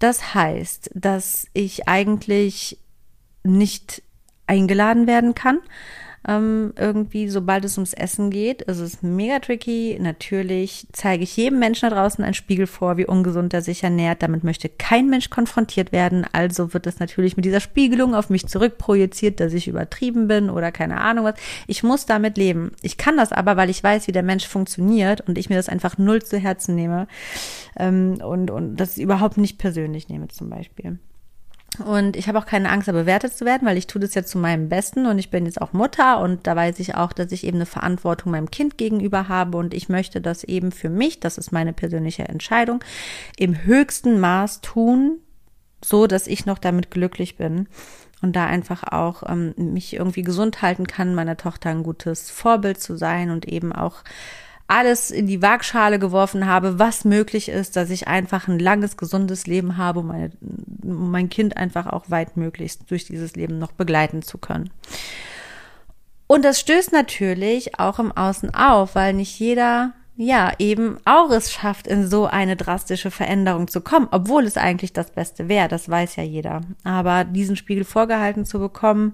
Das 0.00 0.34
heißt, 0.34 0.90
dass 0.94 1.46
ich 1.52 1.86
eigentlich 1.86 2.80
nicht 3.44 4.02
eingeladen 4.46 5.06
werden 5.06 5.34
kann 5.34 5.60
ähm, 6.28 6.72
irgendwie, 6.76 7.28
sobald 7.28 7.64
es 7.64 7.78
ums 7.78 7.92
Essen 7.92 8.30
geht. 8.30 8.66
Es 8.68 8.80
ist 8.80 9.02
mega 9.02 9.38
tricky. 9.38 9.96
Natürlich 10.00 10.86
zeige 10.92 11.22
ich 11.22 11.36
jedem 11.36 11.58
Menschen 11.58 11.88
da 11.88 11.94
draußen 11.94 12.24
einen 12.24 12.34
Spiegel 12.34 12.66
vor, 12.66 12.96
wie 12.96 13.06
ungesund 13.06 13.54
er 13.54 13.62
sich 13.62 13.84
ernährt. 13.84 14.22
Damit 14.22 14.42
möchte 14.42 14.68
kein 14.68 15.08
Mensch 15.08 15.30
konfrontiert 15.30 15.92
werden. 15.92 16.26
Also 16.32 16.74
wird 16.74 16.86
es 16.86 16.98
natürlich 16.98 17.36
mit 17.36 17.44
dieser 17.44 17.60
Spiegelung 17.60 18.14
auf 18.14 18.28
mich 18.28 18.46
zurückprojiziert, 18.48 19.38
dass 19.38 19.52
ich 19.52 19.68
übertrieben 19.68 20.26
bin 20.26 20.50
oder 20.50 20.72
keine 20.72 21.00
Ahnung 21.00 21.24
was. 21.26 21.36
Ich 21.68 21.82
muss 21.82 22.06
damit 22.06 22.36
leben. 22.36 22.72
Ich 22.82 22.96
kann 22.96 23.16
das 23.16 23.32
aber, 23.32 23.56
weil 23.56 23.70
ich 23.70 23.82
weiß, 23.82 24.08
wie 24.08 24.12
der 24.12 24.24
Mensch 24.24 24.48
funktioniert 24.48 25.20
und 25.28 25.38
ich 25.38 25.48
mir 25.48 25.56
das 25.56 25.68
einfach 25.68 25.96
null 25.96 26.22
zu 26.22 26.38
Herzen 26.38 26.74
nehme 26.74 27.06
ähm, 27.78 28.18
und, 28.24 28.50
und 28.50 28.76
das 28.76 28.98
überhaupt 28.98 29.36
nicht 29.36 29.58
persönlich 29.58 30.08
nehme 30.08 30.28
zum 30.28 30.50
Beispiel. 30.50 30.98
Und 31.84 32.16
ich 32.16 32.28
habe 32.28 32.38
auch 32.38 32.46
keine 32.46 32.70
Angst, 32.70 32.88
da 32.88 32.92
bewertet 32.92 33.36
zu 33.36 33.44
werden, 33.44 33.66
weil 33.66 33.76
ich 33.76 33.86
tue 33.86 34.00
das 34.00 34.14
ja 34.14 34.24
zu 34.24 34.38
meinem 34.38 34.68
Besten 34.68 35.06
und 35.06 35.18
ich 35.18 35.30
bin 35.30 35.46
jetzt 35.46 35.60
auch 35.60 35.72
Mutter 35.72 36.20
und 36.20 36.46
da 36.46 36.56
weiß 36.56 36.78
ich 36.80 36.94
auch, 36.94 37.12
dass 37.12 37.32
ich 37.32 37.44
eben 37.44 37.58
eine 37.58 37.66
Verantwortung 37.66 38.32
meinem 38.32 38.50
Kind 38.50 38.78
gegenüber 38.78 39.28
habe 39.28 39.58
und 39.58 39.74
ich 39.74 39.88
möchte 39.88 40.20
das 40.20 40.44
eben 40.44 40.72
für 40.72 40.88
mich, 40.88 41.20
das 41.20 41.38
ist 41.38 41.52
meine 41.52 41.72
persönliche 41.72 42.24
Entscheidung, 42.24 42.82
im 43.36 43.64
höchsten 43.64 44.20
Maß 44.20 44.60
tun, 44.60 45.18
so 45.84 46.06
dass 46.06 46.26
ich 46.26 46.46
noch 46.46 46.58
damit 46.58 46.90
glücklich 46.90 47.36
bin 47.36 47.68
und 48.22 48.34
da 48.34 48.46
einfach 48.46 48.84
auch 48.84 49.22
ähm, 49.28 49.54
mich 49.56 49.94
irgendwie 49.94 50.22
gesund 50.22 50.62
halten 50.62 50.86
kann, 50.86 51.14
meiner 51.14 51.36
Tochter 51.36 51.70
ein 51.70 51.82
gutes 51.82 52.30
Vorbild 52.30 52.80
zu 52.80 52.96
sein 52.96 53.30
und 53.30 53.46
eben 53.46 53.72
auch 53.72 54.02
alles 54.68 55.10
in 55.10 55.26
die 55.26 55.42
Waagschale 55.42 55.98
geworfen 55.98 56.46
habe, 56.46 56.78
was 56.78 57.04
möglich 57.04 57.48
ist, 57.48 57.76
dass 57.76 57.90
ich 57.90 58.08
einfach 58.08 58.48
ein 58.48 58.58
langes, 58.58 58.96
gesundes 58.96 59.46
Leben 59.46 59.76
habe, 59.76 60.00
um, 60.00 60.08
meine, 60.08 60.30
mein 60.82 61.28
Kind 61.28 61.56
einfach 61.56 61.86
auch 61.86 62.10
weit 62.10 62.36
möglichst 62.36 62.90
durch 62.90 63.04
dieses 63.04 63.36
Leben 63.36 63.58
noch 63.58 63.72
begleiten 63.72 64.22
zu 64.22 64.38
können. 64.38 64.70
Und 66.26 66.44
das 66.44 66.58
stößt 66.58 66.92
natürlich 66.92 67.78
auch 67.78 68.00
im 68.00 68.10
Außen 68.10 68.54
auf, 68.54 68.96
weil 68.96 69.12
nicht 69.14 69.38
jeder 69.38 69.92
ja, 70.18 70.52
eben 70.58 70.96
auch 71.04 71.30
es 71.30 71.52
schafft, 71.52 71.86
in 71.86 72.08
so 72.08 72.24
eine 72.24 72.56
drastische 72.56 73.10
Veränderung 73.10 73.68
zu 73.68 73.82
kommen, 73.82 74.08
obwohl 74.10 74.44
es 74.44 74.56
eigentlich 74.56 74.94
das 74.94 75.10
Beste 75.10 75.48
wäre, 75.48 75.68
das 75.68 75.90
weiß 75.90 76.16
ja 76.16 76.22
jeder. 76.22 76.62
Aber 76.84 77.24
diesen 77.24 77.54
Spiegel 77.54 77.84
vorgehalten 77.84 78.46
zu 78.46 78.58
bekommen, 78.58 79.12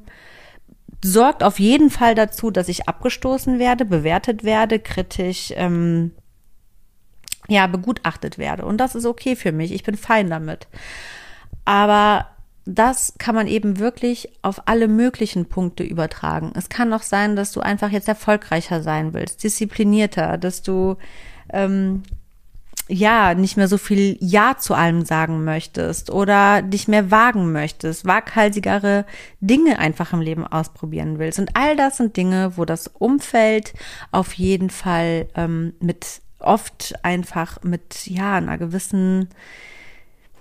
sorgt 1.05 1.43
auf 1.43 1.59
jeden 1.59 1.91
Fall 1.91 2.15
dazu, 2.15 2.51
dass 2.51 2.69
ich 2.69 2.89
abgestoßen 2.89 3.59
werde, 3.59 3.85
bewertet 3.85 4.45
werde, 4.45 4.79
kritisch 4.79 5.53
ähm, 5.57 6.13
ja 7.49 7.67
begutachtet 7.67 8.39
werde. 8.39 8.65
Und 8.65 8.79
das 8.79 8.95
ist 8.95 9.07
okay 9.07 9.37
für 9.37 9.53
mich. 9.53 9.73
Ich 9.73 9.83
bin 9.83 9.97
fein 9.97 10.31
damit. 10.31 10.69
Aber 11.65 12.27
das 12.65 13.15
kann 13.19 13.35
man 13.35 13.49
eben 13.49 13.79
wirklich 13.79 14.29
auf 14.43 14.69
alle 14.69 14.87
möglichen 14.87 15.47
Punkte 15.47 15.83
übertragen. 15.83 16.53
Es 16.55 16.69
kann 16.69 16.93
auch 16.93 17.03
sein, 17.03 17.35
dass 17.35 17.51
du 17.51 17.61
einfach 17.61 17.91
jetzt 17.91 18.09
erfolgreicher 18.09 18.83
sein 18.83 19.13
willst, 19.15 19.43
disziplinierter, 19.43 20.39
dass 20.39 20.63
du 20.63 20.97
ähm, 21.53 22.05
ja, 22.93 23.35
nicht 23.35 23.57
mehr 23.57 23.69
so 23.69 23.79
viel 23.79 24.19
Ja 24.21 24.57
zu 24.59 24.75
allem 24.75 25.05
sagen 25.05 25.45
möchtest 25.45 26.11
oder 26.11 26.61
dich 26.61 26.89
mehr 26.89 27.11
wagen 27.11 27.51
möchtest, 27.51 28.05
waghalsigere 28.05 29.07
Dinge 29.41 29.79
einfach 29.79 30.13
im 30.13 30.21
Leben 30.21 30.47
ausprobieren 30.47 31.19
willst. 31.19 31.39
Und 31.39 31.57
all 31.57 31.75
das 31.75 31.97
sind 31.97 32.19
Dinge, 32.19 32.59
wo 32.59 32.67
das 32.67 32.89
Umfeld 32.89 33.73
auf 34.11 34.35
jeden 34.35 34.69
Fall 34.69 35.27
ähm, 35.37 35.73
mit 35.81 36.21
oft 36.39 36.95
einfach 37.03 37.63
mit 37.63 38.07
ja 38.07 38.35
einer 38.35 38.59
gewissen 38.59 39.29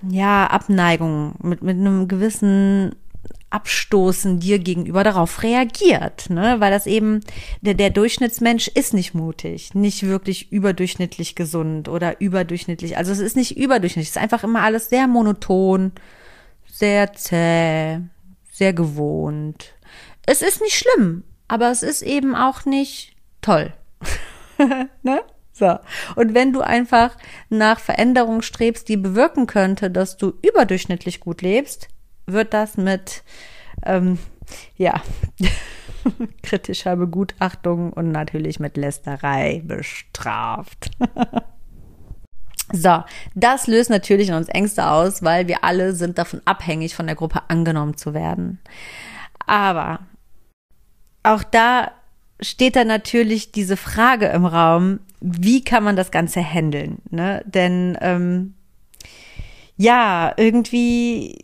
ja 0.02 0.48
Abneigung 0.48 1.36
mit 1.44 1.62
mit 1.62 1.78
einem 1.78 2.08
gewissen 2.08 2.96
Abstoßen 3.52 4.40
dir 4.40 4.60
gegenüber 4.60 5.04
darauf 5.04 5.44
reagiert, 5.44 6.30
ne? 6.30 6.56
Weil 6.60 6.72
das 6.72 6.88
eben, 6.88 7.20
der, 7.62 7.74
der 7.74 7.90
Durchschnittsmensch 7.90 8.70
ist 8.70 8.94
nicht 8.94 9.14
mutig, 9.14 9.76
nicht 9.76 10.04
wirklich 10.04 10.52
überdurchschnittlich 10.52 11.36
gesund 11.36 11.88
oder 11.88 12.20
überdurchschnittlich. 12.22 12.98
Also 12.98 13.12
es 13.12 13.20
ist 13.20 13.36
nicht 13.36 13.58
überdurchschnittlich, 13.58 14.10
es 14.10 14.16
ist 14.16 14.22
einfach 14.22 14.44
immer 14.44 14.64
alles 14.64 14.90
sehr 14.90 15.08
monoton, 15.08 15.92
sehr 16.66 17.14
zäh, 17.14 18.00
sehr 18.52 18.74
gewohnt. 18.74 19.74
Es 20.26 20.42
ist 20.42 20.62
nicht 20.62 20.76
schlimm, 20.76 21.24
aber 21.48 21.72
es 21.72 21.84
ist 21.84 22.02
eben 22.02 22.36
auch 22.36 22.66
nicht 22.66 23.16
toll. 23.42 23.74
ne? 25.04 25.22
So. 25.52 25.78
Und 26.16 26.34
wenn 26.34 26.54
du 26.54 26.62
einfach 26.62 27.18
nach 27.50 27.80
Veränderung 27.80 28.42
strebst, 28.42 28.88
die 28.88 28.98
bewirken 28.98 29.48
könnte, 29.48 29.92
dass 29.92 30.18
du 30.18 30.34
überdurchschnittlich 30.42 31.20
gut 31.20 31.42
lebst, 31.42 31.90
wird 32.26 32.54
das 32.54 32.78
mit, 32.78 33.24
ähm, 33.86 34.20
ja, 34.78 35.02
kritischer 36.44 36.96
Begutachtung 36.96 37.94
und 37.94 38.12
natürlich 38.12 38.60
mit 38.60 38.78
Lästerei 38.78 39.62
bestraft. 39.66 40.92
so, 42.72 43.04
das 43.36 43.68
löst 43.68 43.90
natürlich 43.90 44.30
in 44.30 44.36
uns 44.36 44.50
Ängste 44.50 44.88
aus, 44.88 45.24
weil 45.24 45.48
wir 45.48 45.64
alle 45.64 45.94
sind 45.94 46.18
davon 46.18 46.42
abhängig, 46.46 46.96
von 46.96 47.08
der 47.08 47.16
Gruppe 47.16 47.42
angenommen 47.50 47.98
zu 47.98 48.14
werden. 48.14 48.60
Aber 49.46 50.00
auch 51.24 51.44
da 51.44 51.92
steht 52.42 52.76
da 52.76 52.84
natürlich 52.84 53.52
diese 53.52 53.78
Frage 53.78 54.28
im 54.28 54.46
Raum, 54.46 55.00
wie 55.20 55.64
kann 55.64 55.84
man 55.84 55.96
das 55.96 56.12
Ganze 56.12 56.42
handeln? 56.42 56.98
Ne? 57.12 57.44
Denn 57.46 57.98
ähm, 58.02 58.56
ja, 59.78 60.34
irgendwie 60.38 61.38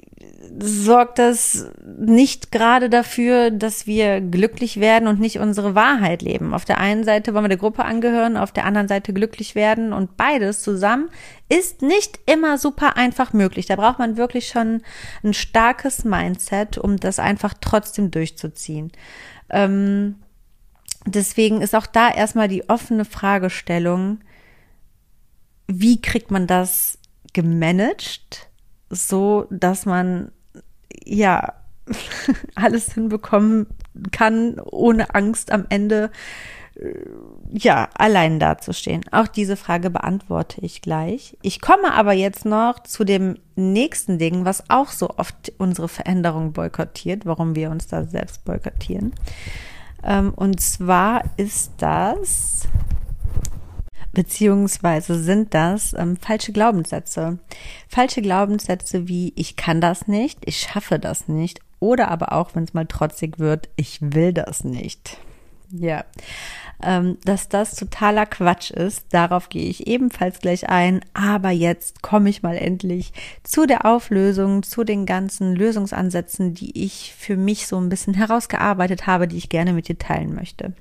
sorgt 0.59 1.19
das 1.19 1.69
nicht 1.85 2.51
gerade 2.51 2.89
dafür, 2.89 3.51
dass 3.51 3.87
wir 3.87 4.21
glücklich 4.21 4.79
werden 4.79 5.07
und 5.07 5.19
nicht 5.19 5.39
unsere 5.39 5.75
Wahrheit 5.75 6.21
leben. 6.21 6.53
Auf 6.53 6.65
der 6.65 6.79
einen 6.79 7.03
Seite 7.03 7.33
wollen 7.33 7.45
wir 7.45 7.49
der 7.49 7.57
Gruppe 7.57 7.85
angehören, 7.85 8.37
auf 8.37 8.51
der 8.51 8.65
anderen 8.65 8.87
Seite 8.87 9.13
glücklich 9.13 9.55
werden 9.55 9.93
und 9.93 10.17
beides 10.17 10.61
zusammen 10.61 11.09
ist 11.49 11.81
nicht 11.81 12.19
immer 12.25 12.57
super 12.57 12.97
einfach 12.97 13.33
möglich. 13.33 13.65
Da 13.65 13.75
braucht 13.75 13.99
man 13.99 14.17
wirklich 14.17 14.47
schon 14.47 14.81
ein 15.23 15.33
starkes 15.33 16.03
Mindset, 16.03 16.77
um 16.77 16.97
das 16.97 17.19
einfach 17.19 17.53
trotzdem 17.59 18.11
durchzuziehen. 18.11 18.91
Ähm, 19.49 20.15
deswegen 21.05 21.61
ist 21.61 21.75
auch 21.75 21.87
da 21.87 22.09
erstmal 22.11 22.47
die 22.47 22.69
offene 22.69 23.05
Fragestellung, 23.05 24.19
wie 25.67 26.01
kriegt 26.01 26.31
man 26.31 26.47
das 26.47 26.99
gemanagt, 27.33 28.49
so 28.89 29.47
dass 29.49 29.85
man 29.85 30.31
ja 31.05 31.53
alles 32.55 32.93
hinbekommen 32.93 33.67
kann, 34.11 34.59
ohne 34.59 35.15
Angst 35.15 35.51
am 35.51 35.65
Ende 35.69 36.11
äh, 36.75 36.93
ja, 37.51 37.89
allein 37.95 38.39
dazustehen. 38.39 39.01
Auch 39.11 39.27
diese 39.27 39.55
Frage 39.55 39.89
beantworte 39.89 40.61
ich 40.61 40.81
gleich. 40.81 41.37
Ich 41.41 41.61
komme 41.61 41.93
aber 41.93 42.13
jetzt 42.13 42.45
noch 42.45 42.83
zu 42.83 43.03
dem 43.03 43.37
nächsten 43.55 44.19
Ding, 44.19 44.45
was 44.45 44.69
auch 44.69 44.89
so 44.89 45.11
oft 45.17 45.53
unsere 45.57 45.87
Veränderung 45.87 46.53
boykottiert, 46.53 47.25
warum 47.25 47.55
wir 47.55 47.71
uns 47.71 47.87
da 47.87 48.03
selbst 48.03 48.43
boykottieren. 48.45 49.13
Ähm, 50.03 50.33
und 50.35 50.59
zwar 50.61 51.23
ist 51.37 51.71
das, 51.77 52.67
beziehungsweise 54.13 55.21
sind 55.21 55.53
das 55.53 55.93
ähm, 55.93 56.17
falsche 56.17 56.51
Glaubenssätze. 56.51 57.39
Falsche 57.87 58.21
Glaubenssätze 58.21 59.07
wie 59.07 59.33
ich 59.35 59.55
kann 59.55 59.81
das 59.81 60.07
nicht, 60.07 60.39
ich 60.45 60.57
schaffe 60.57 60.99
das 60.99 61.27
nicht 61.27 61.59
oder 61.79 62.09
aber 62.09 62.33
auch, 62.33 62.55
wenn 62.55 62.63
es 62.63 62.73
mal 62.73 62.85
trotzig 62.85 63.39
wird, 63.39 63.69
ich 63.75 63.99
will 64.01 64.33
das 64.33 64.63
nicht. 64.63 65.17
Ja, 65.69 66.05
ähm, 66.81 67.17
dass 67.25 67.49
das 67.49 67.75
totaler 67.75 68.25
Quatsch 68.25 68.71
ist, 68.71 69.05
darauf 69.11 69.49
gehe 69.49 69.67
ich 69.67 69.87
ebenfalls 69.87 70.39
gleich 70.39 70.69
ein. 70.69 71.01
Aber 71.13 71.49
jetzt 71.49 72.01
komme 72.01 72.29
ich 72.29 72.43
mal 72.43 72.55
endlich 72.55 73.11
zu 73.43 73.65
der 73.65 73.85
Auflösung, 73.85 74.63
zu 74.63 74.83
den 74.83 75.05
ganzen 75.05 75.55
Lösungsansätzen, 75.55 76.53
die 76.53 76.83
ich 76.85 77.13
für 77.17 77.35
mich 77.35 77.67
so 77.67 77.77
ein 77.77 77.89
bisschen 77.89 78.13
herausgearbeitet 78.13 79.07
habe, 79.07 79.27
die 79.27 79.37
ich 79.37 79.49
gerne 79.49 79.73
mit 79.73 79.87
dir 79.87 79.97
teilen 79.97 80.33
möchte. 80.35 80.73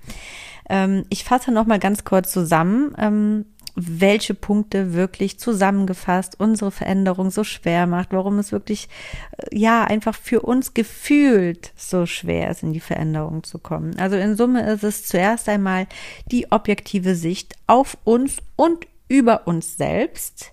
Ähm, 0.69 1.05
ich 1.11 1.25
fasse 1.25 1.53
noch 1.53 1.67
mal 1.67 1.79
ganz 1.79 2.05
kurz 2.05 2.33
zusammen, 2.33 2.95
ähm, 2.99 3.47
welche 3.77 4.33
Punkte 4.33 4.95
wirklich 4.95 5.39
zusammengefasst 5.39 6.41
unsere 6.41 6.71
Veränderung 6.71 7.31
so 7.31 7.45
schwer 7.45 7.87
macht, 7.87 8.13
warum 8.13 8.39
es 8.39 8.51
wirklich, 8.51 8.89
äh, 9.37 9.57
ja, 9.57 9.85
einfach 9.85 10.15
für 10.15 10.41
uns 10.41 10.73
gefühlt 10.73 11.73
so 11.77 12.07
schwer 12.07 12.51
ist, 12.51 12.63
in 12.63 12.73
die 12.73 12.81
Veränderung 12.81 13.45
zu 13.45 13.59
kommen. 13.59 13.99
Also 13.99 14.17
in 14.17 14.35
Summe 14.35 14.69
ist 14.71 14.83
es 14.83 15.05
zuerst 15.05 15.49
einmal 15.49 15.87
die 16.31 16.51
objektive 16.51 17.15
Sicht 17.15 17.55
auf 17.67 17.99
uns 18.05 18.39
und 18.57 18.87
über 19.09 19.47
uns 19.47 19.77
selbst 19.77 20.53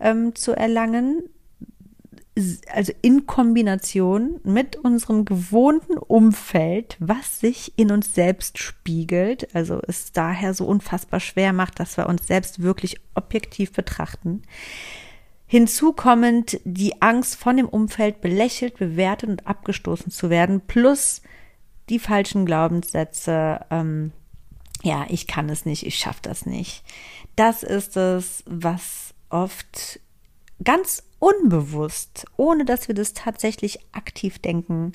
ähm, 0.00 0.34
zu 0.34 0.52
erlangen, 0.52 1.22
also 2.72 2.92
in 3.00 3.26
Kombination 3.26 4.40
mit 4.42 4.76
unserem 4.76 5.24
gewohnten 5.24 5.96
Umfeld, 5.96 6.96
was 6.98 7.38
sich 7.38 7.72
in 7.76 7.92
uns 7.92 8.12
selbst 8.12 8.58
spiegelt, 8.58 9.54
also 9.54 9.80
es 9.86 10.10
daher 10.10 10.52
so 10.52 10.66
unfassbar 10.66 11.20
schwer 11.20 11.52
macht, 11.52 11.78
dass 11.78 11.96
wir 11.96 12.08
uns 12.08 12.26
selbst 12.26 12.60
wirklich 12.60 13.00
objektiv 13.14 13.72
betrachten. 13.72 14.42
Hinzu 15.46 15.92
kommend 15.92 16.60
die 16.64 17.00
Angst 17.02 17.36
von 17.36 17.56
dem 17.56 17.68
Umfeld 17.68 18.20
belächelt, 18.20 18.78
bewertet 18.78 19.30
und 19.30 19.46
abgestoßen 19.46 20.10
zu 20.10 20.28
werden, 20.28 20.60
plus 20.66 21.22
die 21.88 22.00
falschen 22.00 22.46
Glaubenssätze, 22.46 23.60
ähm, 23.70 24.10
ja, 24.82 25.06
ich 25.08 25.28
kann 25.28 25.48
es 25.48 25.64
nicht, 25.64 25.86
ich 25.86 25.96
schaffe 25.96 26.20
das 26.22 26.46
nicht. 26.46 26.82
Das 27.36 27.62
ist 27.62 27.96
es, 27.96 28.42
was 28.46 29.14
oft 29.28 30.00
ganz 30.62 31.02
unbewusst, 31.24 32.26
ohne 32.36 32.66
dass 32.66 32.86
wir 32.86 32.94
das 32.94 33.14
tatsächlich 33.14 33.78
aktiv 33.92 34.38
denken, 34.38 34.92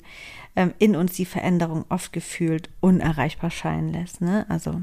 ähm, 0.54 0.72
in 0.78 0.94
uns 0.94 1.14
die 1.14 1.24
Veränderung 1.24 1.84
oft 1.88 2.12
gefühlt 2.12 2.70
unerreichbar 2.78 3.50
scheinen 3.50 3.92
lässt. 3.92 4.20
Ne? 4.20 4.46
Also 4.48 4.82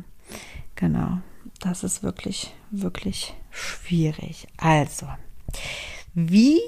genau, 0.75 1.19
das 1.61 1.85
ist 1.85 2.03
wirklich, 2.03 2.53
wirklich 2.69 3.33
schwierig. 3.49 4.47
Also, 4.57 5.07
wie 6.13 6.59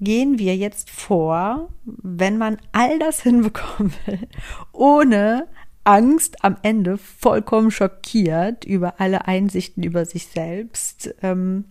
gehen 0.00 0.38
wir 0.38 0.56
jetzt 0.56 0.90
vor, 0.90 1.68
wenn 1.84 2.38
man 2.38 2.58
all 2.70 3.00
das 3.00 3.22
hinbekommen 3.24 3.92
will, 4.06 4.28
ohne 4.72 5.48
Angst 5.82 6.44
am 6.44 6.56
Ende 6.62 6.98
vollkommen 6.98 7.72
schockiert 7.72 8.64
über 8.64 9.00
alle 9.00 9.26
Einsichten 9.26 9.82
über 9.82 10.04
sich 10.04 10.28
selbst? 10.28 11.12
Ähm, 11.20 11.64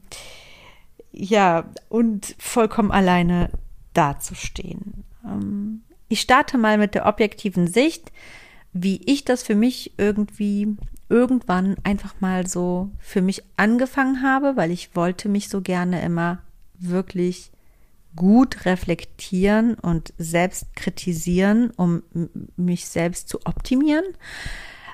ja, 1.12 1.66
und 1.90 2.36
vollkommen 2.38 2.92
alleine 2.92 3.50
dazustehen. 3.94 5.04
Ähm, 5.26 5.82
ich 6.08 6.22
starte 6.22 6.58
mal 6.58 6.78
mit 6.78 6.96
der 6.96 7.06
objektiven 7.06 7.68
Sicht, 7.68 8.12
wie 8.74 9.02
ich 9.06 9.26
das 9.26 9.44
für 9.44 9.56
mich 9.56 9.94
irgendwie 9.98 10.76
irgendwann 11.10 11.76
einfach 11.84 12.14
mal 12.20 12.48
so 12.48 12.92
für 13.00 13.22
mich 13.22 13.44
angefangen 13.58 14.22
habe, 14.22 14.56
weil 14.56 14.72
ich 14.72 14.96
wollte 14.96 15.28
mich 15.28 15.50
so 15.50 15.62
gerne 15.62 16.02
immer 16.04 16.40
wirklich 16.78 17.52
gut 18.16 18.66
reflektieren 18.66 19.76
und 19.76 20.14
selbst 20.18 20.76
kritisieren, 20.76 21.72
um 21.72 22.04
mich 22.58 22.88
selbst 22.88 23.30
zu 23.30 23.40
optimieren 23.46 24.06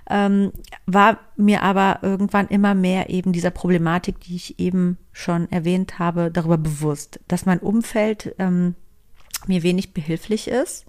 ähm, 0.09 0.51
war 0.85 1.19
mir 1.35 1.63
aber 1.63 1.99
irgendwann 2.01 2.47
immer 2.47 2.75
mehr 2.75 3.09
eben 3.09 3.31
dieser 3.31 3.51
Problematik, 3.51 4.19
die 4.19 4.35
ich 4.35 4.59
eben 4.59 4.97
schon 5.11 5.51
erwähnt 5.51 5.99
habe, 5.99 6.31
darüber 6.31 6.57
bewusst, 6.57 7.19
dass 7.27 7.45
mein 7.45 7.59
Umfeld 7.59 8.35
ähm, 8.37 8.75
mir 9.47 9.63
wenig 9.63 9.93
behilflich 9.93 10.47
ist 10.47 10.85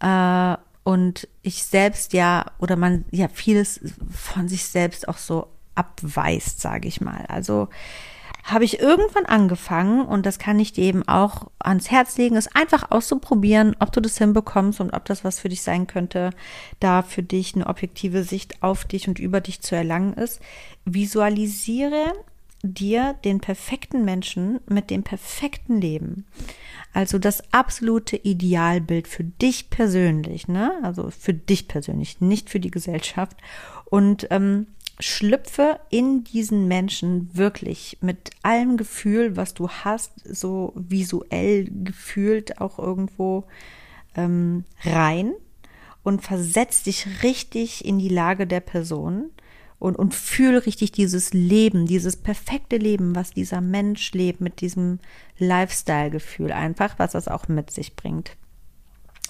äh, 0.00 0.56
und 0.84 1.28
ich 1.42 1.64
selbst 1.64 2.12
ja 2.12 2.46
oder 2.58 2.76
man 2.76 3.04
ja 3.10 3.28
vieles 3.28 3.80
von 4.10 4.48
sich 4.48 4.64
selbst 4.64 5.08
auch 5.08 5.18
so 5.18 5.48
abweist, 5.74 6.60
sage 6.60 6.88
ich 6.88 7.00
mal. 7.00 7.24
Also 7.28 7.68
habe 8.46 8.64
ich 8.64 8.78
irgendwann 8.78 9.26
angefangen, 9.26 10.06
und 10.06 10.24
das 10.24 10.38
kann 10.38 10.60
ich 10.60 10.72
dir 10.72 10.84
eben 10.84 11.06
auch 11.08 11.50
ans 11.58 11.90
Herz 11.90 12.16
legen, 12.16 12.36
es 12.36 12.54
einfach 12.54 12.92
auszuprobieren, 12.92 13.74
ob 13.80 13.90
du 13.90 14.00
das 14.00 14.18
hinbekommst 14.18 14.80
und 14.80 14.92
ob 14.92 15.04
das 15.04 15.24
was 15.24 15.40
für 15.40 15.48
dich 15.48 15.62
sein 15.62 15.88
könnte, 15.88 16.30
da 16.78 17.02
für 17.02 17.24
dich 17.24 17.56
eine 17.56 17.66
objektive 17.66 18.22
Sicht 18.22 18.62
auf 18.62 18.84
dich 18.84 19.08
und 19.08 19.18
über 19.18 19.40
dich 19.40 19.62
zu 19.62 19.74
erlangen 19.74 20.14
ist. 20.14 20.40
Visualisiere 20.84 22.12
dir 22.62 23.16
den 23.24 23.40
perfekten 23.40 24.04
Menschen 24.04 24.60
mit 24.68 24.90
dem 24.90 25.02
perfekten 25.02 25.80
Leben. 25.80 26.24
Also 26.92 27.18
das 27.18 27.52
absolute 27.52 28.16
Idealbild 28.16 29.08
für 29.08 29.24
dich 29.24 29.70
persönlich, 29.70 30.46
ne? 30.46 30.72
Also 30.82 31.10
für 31.10 31.34
dich 31.34 31.68
persönlich, 31.68 32.20
nicht 32.20 32.48
für 32.48 32.60
die 32.60 32.70
Gesellschaft. 32.70 33.36
Und 33.84 34.28
ähm, 34.30 34.68
schlüpfe 34.98 35.78
in 35.90 36.24
diesen 36.24 36.68
Menschen 36.68 37.30
wirklich 37.34 37.98
mit 38.00 38.30
allem 38.42 38.76
Gefühl, 38.76 39.36
was 39.36 39.54
du 39.54 39.68
hast, 39.68 40.12
so 40.24 40.72
visuell 40.74 41.68
gefühlt 41.84 42.60
auch 42.60 42.78
irgendwo 42.78 43.44
ähm, 44.14 44.64
rein 44.84 45.32
und 46.02 46.22
versetz 46.22 46.82
dich 46.82 47.22
richtig 47.22 47.84
in 47.84 47.98
die 47.98 48.08
Lage 48.08 48.46
der 48.46 48.60
Person 48.60 49.30
und, 49.78 49.96
und 49.96 50.14
fühl 50.14 50.56
richtig 50.56 50.92
dieses 50.92 51.34
Leben, 51.34 51.86
dieses 51.86 52.16
perfekte 52.16 52.78
Leben, 52.78 53.14
was 53.14 53.32
dieser 53.32 53.60
Mensch 53.60 54.12
lebt, 54.12 54.40
mit 54.40 54.62
diesem 54.62 55.00
Lifestyle-Gefühl 55.38 56.52
einfach, 56.52 56.98
was 56.98 57.12
das 57.12 57.28
auch 57.28 57.48
mit 57.48 57.70
sich 57.70 57.96
bringt. 57.96 58.36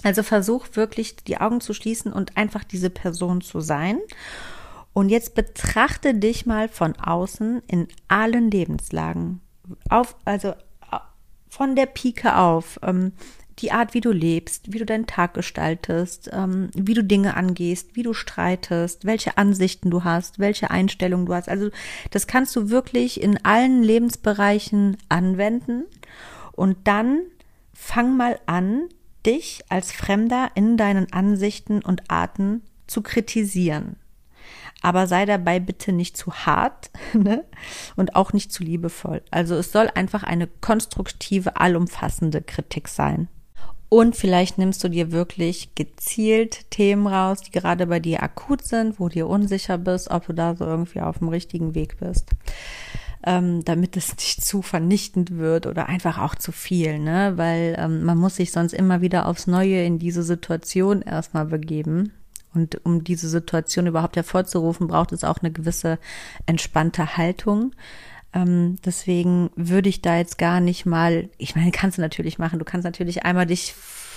Also 0.03 0.23
versuch 0.23 0.67
wirklich 0.73 1.17
die 1.17 1.37
Augen 1.37 1.59
zu 1.59 1.73
schließen 1.73 2.13
und 2.13 2.37
einfach 2.37 2.63
diese 2.63 2.89
Person 2.89 3.41
zu 3.41 3.59
sein 3.59 3.97
und 4.97 5.09
jetzt 5.09 5.35
betrachte 5.35 6.15
dich 6.15 6.47
mal 6.47 6.67
von 6.67 6.95
außen 6.95 7.61
in 7.67 7.87
allen 8.07 8.49
Lebenslagen. 8.49 9.41
Auf, 9.91 10.15
also 10.25 10.55
von 11.47 11.75
der 11.75 11.85
Pike 11.85 12.35
auf. 12.35 12.79
Ähm, 12.81 13.11
die 13.59 13.71
Art, 13.71 13.93
wie 13.93 14.01
du 14.01 14.11
lebst, 14.11 14.73
wie 14.73 14.79
du 14.79 14.87
deinen 14.87 15.05
Tag 15.05 15.35
gestaltest, 15.35 16.31
ähm, 16.33 16.71
wie 16.73 16.95
du 16.95 17.03
Dinge 17.03 17.37
angehst, 17.37 17.95
wie 17.95 18.01
du 18.01 18.15
streitest, 18.15 19.05
welche 19.05 19.37
Ansichten 19.37 19.91
du 19.91 20.03
hast, 20.03 20.39
welche 20.39 20.71
Einstellungen 20.71 21.27
du 21.27 21.35
hast. 21.35 21.47
Also 21.47 21.69
das 22.09 22.25
kannst 22.25 22.55
du 22.55 22.71
wirklich 22.71 23.21
in 23.21 23.45
allen 23.45 23.83
Lebensbereichen 23.83 24.97
anwenden 25.09 25.83
und 26.53 26.75
dann 26.85 27.19
fang 27.71 28.17
mal 28.17 28.39
an, 28.47 28.89
dich 29.27 29.61
als 29.69 29.91
Fremder 29.91 30.49
in 30.55 30.75
deinen 30.75 31.13
Ansichten 31.13 31.83
und 31.83 32.09
Arten 32.09 32.63
zu 32.87 33.03
kritisieren 33.03 33.97
aber 34.81 35.07
sei 35.07 35.25
dabei 35.25 35.59
bitte 35.59 35.91
nicht 35.91 36.17
zu 36.17 36.33
hart 36.33 36.89
ne? 37.13 37.43
und 37.95 38.15
auch 38.15 38.33
nicht 38.33 38.51
zu 38.51 38.63
liebevoll. 38.63 39.21
Also 39.31 39.55
es 39.55 39.71
soll 39.71 39.89
einfach 39.93 40.23
eine 40.23 40.47
konstruktive, 40.47 41.57
allumfassende 41.57 42.41
Kritik 42.41 42.87
sein. 42.87 43.27
Und 43.89 44.17
vielleicht 44.17 44.57
nimmst 44.57 44.83
du 44.83 44.89
dir 44.89 45.11
wirklich 45.11 45.73
gezielt 45.75 46.69
Themen 46.71 47.07
raus, 47.07 47.41
die 47.41 47.51
gerade 47.51 47.87
bei 47.87 47.99
dir 47.99 48.21
akut 48.21 48.65
sind, 48.65 48.99
wo 48.99 49.07
dir 49.07 49.27
unsicher 49.27 49.77
bist, 49.77 50.11
ob 50.11 50.25
du 50.27 50.33
da 50.33 50.55
so 50.55 50.65
irgendwie 50.65 50.99
auf 50.99 51.19
dem 51.19 51.29
richtigen 51.29 51.73
Weg 51.73 51.97
bist. 51.97 52.31
Ähm, 53.23 53.63
damit 53.63 53.97
es 53.97 54.15
nicht 54.17 54.43
zu 54.43 54.61
vernichtend 54.61 55.37
wird 55.37 55.67
oder 55.67 55.87
einfach 55.87 56.19
auch 56.19 56.35
zu 56.35 56.51
viel, 56.51 56.99
ne? 56.99 57.33
Weil 57.35 57.75
ähm, 57.79 58.03
man 58.03 58.17
muss 58.17 58.35
sich 58.35 58.51
sonst 58.51 58.73
immer 58.73 59.01
wieder 59.01 59.25
aufs 59.25 59.47
Neue 59.47 59.83
in 59.83 59.99
diese 59.99 60.23
Situation 60.23 61.01
erstmal 61.01 61.45
begeben. 61.45 62.13
Und 62.53 62.83
um 62.85 63.03
diese 63.03 63.29
Situation 63.29 63.87
überhaupt 63.87 64.15
hervorzurufen, 64.15 64.87
braucht 64.87 65.11
es 65.11 65.23
auch 65.23 65.39
eine 65.39 65.51
gewisse 65.51 65.99
entspannte 66.45 67.17
Haltung. 67.17 67.73
Ähm, 68.33 68.77
deswegen 68.85 69.49
würde 69.55 69.89
ich 69.89 70.01
da 70.01 70.17
jetzt 70.17 70.37
gar 70.37 70.59
nicht 70.59 70.85
mal, 70.85 71.29
ich 71.37 71.55
meine, 71.55 71.71
kannst 71.71 71.97
du 71.97 72.01
natürlich 72.01 72.39
machen. 72.39 72.59
Du 72.59 72.65
kannst 72.65 72.85
natürlich 72.85 73.23
einmal 73.23 73.45
dich 73.45 73.75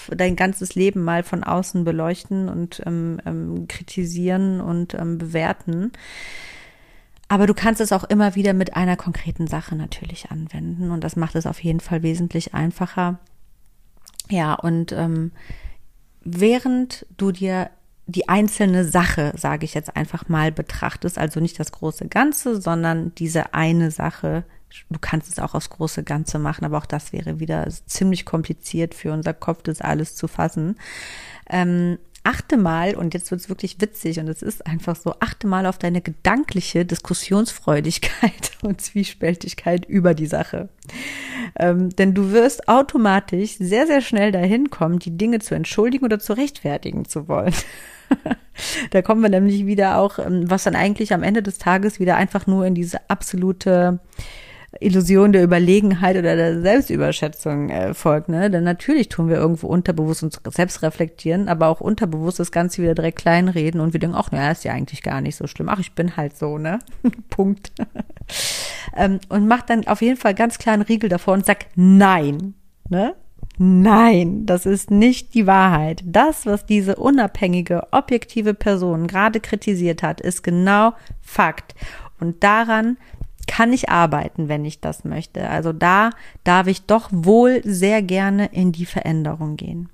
dein 0.08 0.36
ganzes 0.36 0.74
Leben 0.74 1.02
mal 1.02 1.22
von 1.22 1.44
außen 1.44 1.84
beleuchten 1.84 2.48
und 2.48 2.82
ähm, 2.86 3.20
ähm, 3.26 3.68
kritisieren 3.68 4.60
und 4.60 4.94
ähm, 4.94 5.18
bewerten. 5.18 5.92
Aber 7.28 7.46
du 7.46 7.54
kannst 7.54 7.80
es 7.80 7.92
auch 7.92 8.04
immer 8.04 8.34
wieder 8.34 8.54
mit 8.54 8.74
einer 8.74 8.96
konkreten 8.96 9.46
Sache 9.46 9.76
natürlich 9.76 10.30
anwenden 10.30 10.90
und 10.90 11.04
das 11.04 11.14
macht 11.14 11.36
es 11.36 11.46
auf 11.46 11.62
jeden 11.62 11.80
Fall 11.80 12.02
wesentlich 12.02 12.54
einfacher. 12.54 13.20
Ja, 14.28 14.54
und 14.54 14.92
ähm, 14.92 15.30
während 16.22 17.06
du 17.16 17.30
dir 17.30 17.70
die 18.10 18.28
einzelne 18.28 18.84
Sache, 18.84 19.32
sage 19.36 19.64
ich 19.64 19.74
jetzt 19.74 19.96
einfach 19.96 20.28
mal, 20.28 20.50
betrachtest, 20.50 21.16
also 21.16 21.38
nicht 21.38 21.60
das 21.60 21.70
große 21.70 22.08
Ganze, 22.08 22.60
sondern 22.60 23.14
diese 23.14 23.54
eine 23.54 23.90
Sache. 23.90 24.44
Du 24.88 24.98
kannst 25.00 25.30
es 25.30 25.38
auch 25.38 25.54
aufs 25.54 25.70
große 25.70 26.02
Ganze 26.02 26.38
machen, 26.38 26.64
aber 26.64 26.78
auch 26.78 26.86
das 26.86 27.12
wäre 27.12 27.38
wieder 27.38 27.66
ziemlich 27.86 28.24
kompliziert 28.24 28.94
für 28.94 29.12
unser 29.12 29.34
Kopf, 29.34 29.62
das 29.62 29.80
alles 29.80 30.16
zu 30.16 30.26
fassen. 30.26 30.76
Ähm, 31.48 31.98
achte 32.24 32.56
mal, 32.56 32.94
und 32.94 33.14
jetzt 33.14 33.30
wird 33.30 33.40
es 33.40 33.48
wirklich 33.48 33.80
witzig 33.80 34.18
und 34.20 34.28
es 34.28 34.42
ist 34.42 34.66
einfach 34.66 34.96
so, 34.96 35.14
achte 35.20 35.46
mal 35.46 35.66
auf 35.66 35.78
deine 35.78 36.00
gedankliche 36.00 36.84
Diskussionsfreudigkeit 36.84 38.52
und 38.62 38.80
Zwiespältigkeit 38.80 39.86
über 39.86 40.14
die 40.14 40.26
Sache. 40.26 40.68
Ähm, 41.58 41.90
denn 41.90 42.14
du 42.14 42.32
wirst 42.32 42.68
automatisch 42.68 43.56
sehr, 43.58 43.86
sehr 43.86 44.00
schnell 44.00 44.32
dahin 44.32 44.70
kommen, 44.70 44.98
die 44.98 45.16
Dinge 45.16 45.38
zu 45.38 45.54
entschuldigen 45.54 46.04
oder 46.04 46.18
zu 46.18 46.34
rechtfertigen 46.34 47.06
zu 47.06 47.28
wollen. 47.28 47.54
da 48.90 49.02
kommen 49.02 49.22
wir 49.22 49.30
nämlich 49.30 49.66
wieder 49.66 49.98
auch, 49.98 50.18
ähm, 50.18 50.50
was 50.50 50.64
dann 50.64 50.76
eigentlich 50.76 51.14
am 51.14 51.22
Ende 51.22 51.42
des 51.42 51.58
Tages 51.58 52.00
wieder 52.00 52.16
einfach 52.16 52.46
nur 52.46 52.66
in 52.66 52.74
diese 52.74 53.08
absolute 53.08 54.00
Illusion 54.78 55.32
der 55.32 55.42
Überlegenheit 55.42 56.16
oder 56.16 56.36
der 56.36 56.60
Selbstüberschätzung 56.60 57.70
äh, 57.70 57.92
folgt. 57.92 58.28
Ne? 58.28 58.50
Denn 58.50 58.62
natürlich 58.62 59.08
tun 59.08 59.28
wir 59.28 59.36
irgendwo 59.36 59.66
unterbewusst 59.66 60.22
uns 60.22 60.40
selbst 60.48 60.82
reflektieren, 60.82 61.48
aber 61.48 61.66
auch 61.66 61.80
unterbewusst 61.80 62.38
das 62.38 62.52
Ganze 62.52 62.82
wieder 62.82 62.94
direkt 62.94 63.18
kleinreden 63.18 63.80
und 63.80 63.92
wir 63.92 64.00
denken, 64.00 64.16
ach, 64.16 64.30
naja, 64.30 64.52
ist 64.52 64.64
ja 64.64 64.72
eigentlich 64.72 65.02
gar 65.02 65.20
nicht 65.20 65.36
so 65.36 65.48
schlimm. 65.48 65.68
Ach, 65.68 65.80
ich 65.80 65.92
bin 65.92 66.16
halt 66.16 66.36
so, 66.36 66.56
ne? 66.56 66.78
Punkt. 67.30 67.72
ähm, 68.96 69.18
und 69.28 69.48
macht 69.48 69.70
dann 69.70 69.86
auf 69.88 70.02
jeden 70.02 70.16
Fall 70.16 70.34
ganz 70.34 70.58
klar 70.58 70.74
einen 70.74 70.82
Riegel 70.82 71.08
davor 71.08 71.34
und 71.34 71.44
sagt 71.44 71.66
nein. 71.74 72.54
Ne? 72.88 73.14
Nein, 73.58 74.46
das 74.46 74.66
ist 74.66 74.90
nicht 74.90 75.34
die 75.34 75.46
Wahrheit. 75.46 76.02
Das, 76.06 76.46
was 76.46 76.64
diese 76.64 76.96
unabhängige, 76.96 77.88
objektive 77.90 78.54
Person 78.54 79.06
gerade 79.06 79.40
kritisiert 79.40 80.02
hat, 80.02 80.20
ist 80.20 80.42
genau 80.42 80.94
Fakt. 81.20 81.74
Und 82.20 82.42
daran 82.42 82.96
kann 83.46 83.72
ich 83.72 83.88
arbeiten, 83.88 84.48
wenn 84.48 84.64
ich 84.64 84.80
das 84.80 85.04
möchte. 85.04 85.48
Also 85.48 85.72
da 85.72 86.10
darf 86.44 86.66
ich 86.66 86.82
doch 86.86 87.08
wohl 87.12 87.60
sehr 87.64 88.02
gerne 88.02 88.46
in 88.46 88.72
die 88.72 88.86
Veränderung 88.86 89.56
gehen. 89.56 89.88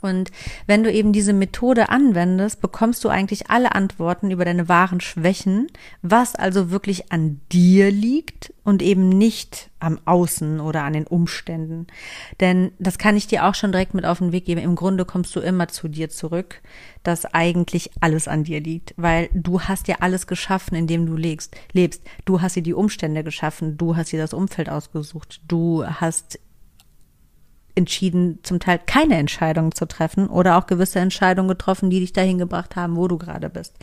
Und 0.00 0.30
wenn 0.66 0.82
du 0.82 0.92
eben 0.92 1.12
diese 1.12 1.32
Methode 1.32 1.88
anwendest, 1.88 2.60
bekommst 2.60 3.04
du 3.04 3.08
eigentlich 3.08 3.50
alle 3.50 3.74
Antworten 3.74 4.30
über 4.30 4.44
deine 4.44 4.68
wahren 4.68 5.00
Schwächen, 5.00 5.68
was 6.02 6.34
also 6.34 6.70
wirklich 6.70 7.12
an 7.12 7.40
dir 7.52 7.90
liegt 7.90 8.52
und 8.64 8.82
eben 8.82 9.08
nicht 9.08 9.70
am 9.78 10.00
Außen 10.04 10.58
oder 10.60 10.82
an 10.82 10.94
den 10.94 11.06
Umständen. 11.06 11.86
Denn 12.40 12.72
das 12.78 12.98
kann 12.98 13.16
ich 13.16 13.26
dir 13.26 13.44
auch 13.46 13.54
schon 13.54 13.70
direkt 13.70 13.94
mit 13.94 14.04
auf 14.04 14.18
den 14.18 14.32
Weg 14.32 14.46
geben. 14.46 14.60
Im 14.60 14.74
Grunde 14.74 15.04
kommst 15.04 15.36
du 15.36 15.40
immer 15.40 15.68
zu 15.68 15.88
dir 15.88 16.08
zurück, 16.08 16.60
dass 17.02 17.26
eigentlich 17.26 17.90
alles 18.00 18.26
an 18.26 18.42
dir 18.42 18.60
liegt, 18.60 18.94
weil 18.96 19.28
du 19.32 19.60
hast 19.60 19.86
ja 19.86 19.96
alles 20.00 20.26
geschaffen, 20.26 20.74
in 20.74 20.88
dem 20.88 21.06
du 21.06 21.14
lebst. 21.14 21.54
lebst. 21.72 22.02
Du 22.24 22.40
hast 22.40 22.56
dir 22.56 22.62
die 22.62 22.74
Umstände 22.74 23.22
geschaffen, 23.22 23.76
du 23.76 23.96
hast 23.96 24.10
dir 24.10 24.18
das 24.18 24.34
Umfeld 24.34 24.68
ausgesucht, 24.68 25.40
du 25.46 25.86
hast 25.86 26.40
entschieden, 27.76 28.40
zum 28.42 28.58
Teil 28.58 28.80
keine 28.84 29.16
Entscheidungen 29.16 29.72
zu 29.72 29.86
treffen 29.86 30.28
oder 30.28 30.56
auch 30.56 30.66
gewisse 30.66 30.98
Entscheidungen 30.98 31.48
getroffen, 31.48 31.90
die 31.90 32.00
dich 32.00 32.12
dahin 32.12 32.38
gebracht 32.38 32.74
haben, 32.74 32.96
wo 32.96 33.06
du 33.06 33.18
gerade 33.18 33.50
bist. 33.50 33.74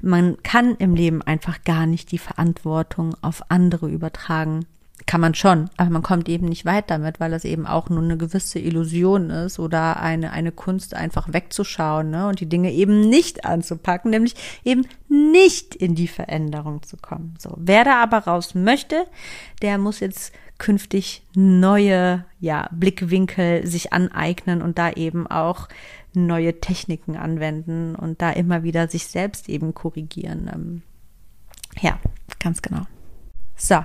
Man 0.00 0.42
kann 0.42 0.76
im 0.76 0.94
Leben 0.94 1.20
einfach 1.20 1.64
gar 1.64 1.86
nicht 1.86 2.12
die 2.12 2.18
Verantwortung 2.18 3.14
auf 3.20 3.42
andere 3.50 3.88
übertragen. 3.88 4.66
Kann 5.06 5.20
man 5.20 5.34
schon, 5.34 5.68
aber 5.76 5.90
man 5.90 6.02
kommt 6.02 6.28
eben 6.28 6.46
nicht 6.46 6.64
weit 6.64 6.88
damit, 6.88 7.20
weil 7.20 7.32
es 7.34 7.44
eben 7.44 7.66
auch 7.66 7.90
nur 7.90 8.02
eine 8.02 8.16
gewisse 8.16 8.58
Illusion 8.58 9.28
ist 9.28 9.58
oder 9.58 10.00
eine, 10.00 10.30
eine 10.30 10.52
Kunst 10.52 10.94
einfach 10.94 11.32
wegzuschauen 11.32 12.10
ne, 12.10 12.28
und 12.28 12.40
die 12.40 12.48
Dinge 12.48 12.72
eben 12.72 13.00
nicht 13.00 13.44
anzupacken, 13.44 14.12
nämlich 14.12 14.34
eben 14.64 14.86
nicht 15.08 15.74
in 15.74 15.94
die 15.94 16.08
Veränderung 16.08 16.82
zu 16.84 16.96
kommen. 16.96 17.34
So, 17.38 17.54
wer 17.56 17.84
da 17.84 18.02
aber 18.02 18.18
raus 18.18 18.54
möchte, 18.54 19.04
der 19.60 19.78
muss 19.78 20.00
jetzt 20.00 20.32
künftig 20.64 21.22
neue 21.34 22.24
ja, 22.40 22.70
Blickwinkel 22.72 23.66
sich 23.66 23.92
aneignen 23.92 24.62
und 24.62 24.78
da 24.78 24.92
eben 24.92 25.26
auch 25.26 25.68
neue 26.14 26.58
Techniken 26.58 27.18
anwenden 27.18 27.94
und 27.94 28.22
da 28.22 28.30
immer 28.30 28.62
wieder 28.62 28.88
sich 28.88 29.06
selbst 29.06 29.50
eben 29.50 29.74
korrigieren. 29.74 30.50
Ähm, 30.50 30.82
ja, 31.82 31.98
ganz 32.40 32.62
genau. 32.62 32.80
So, 33.56 33.84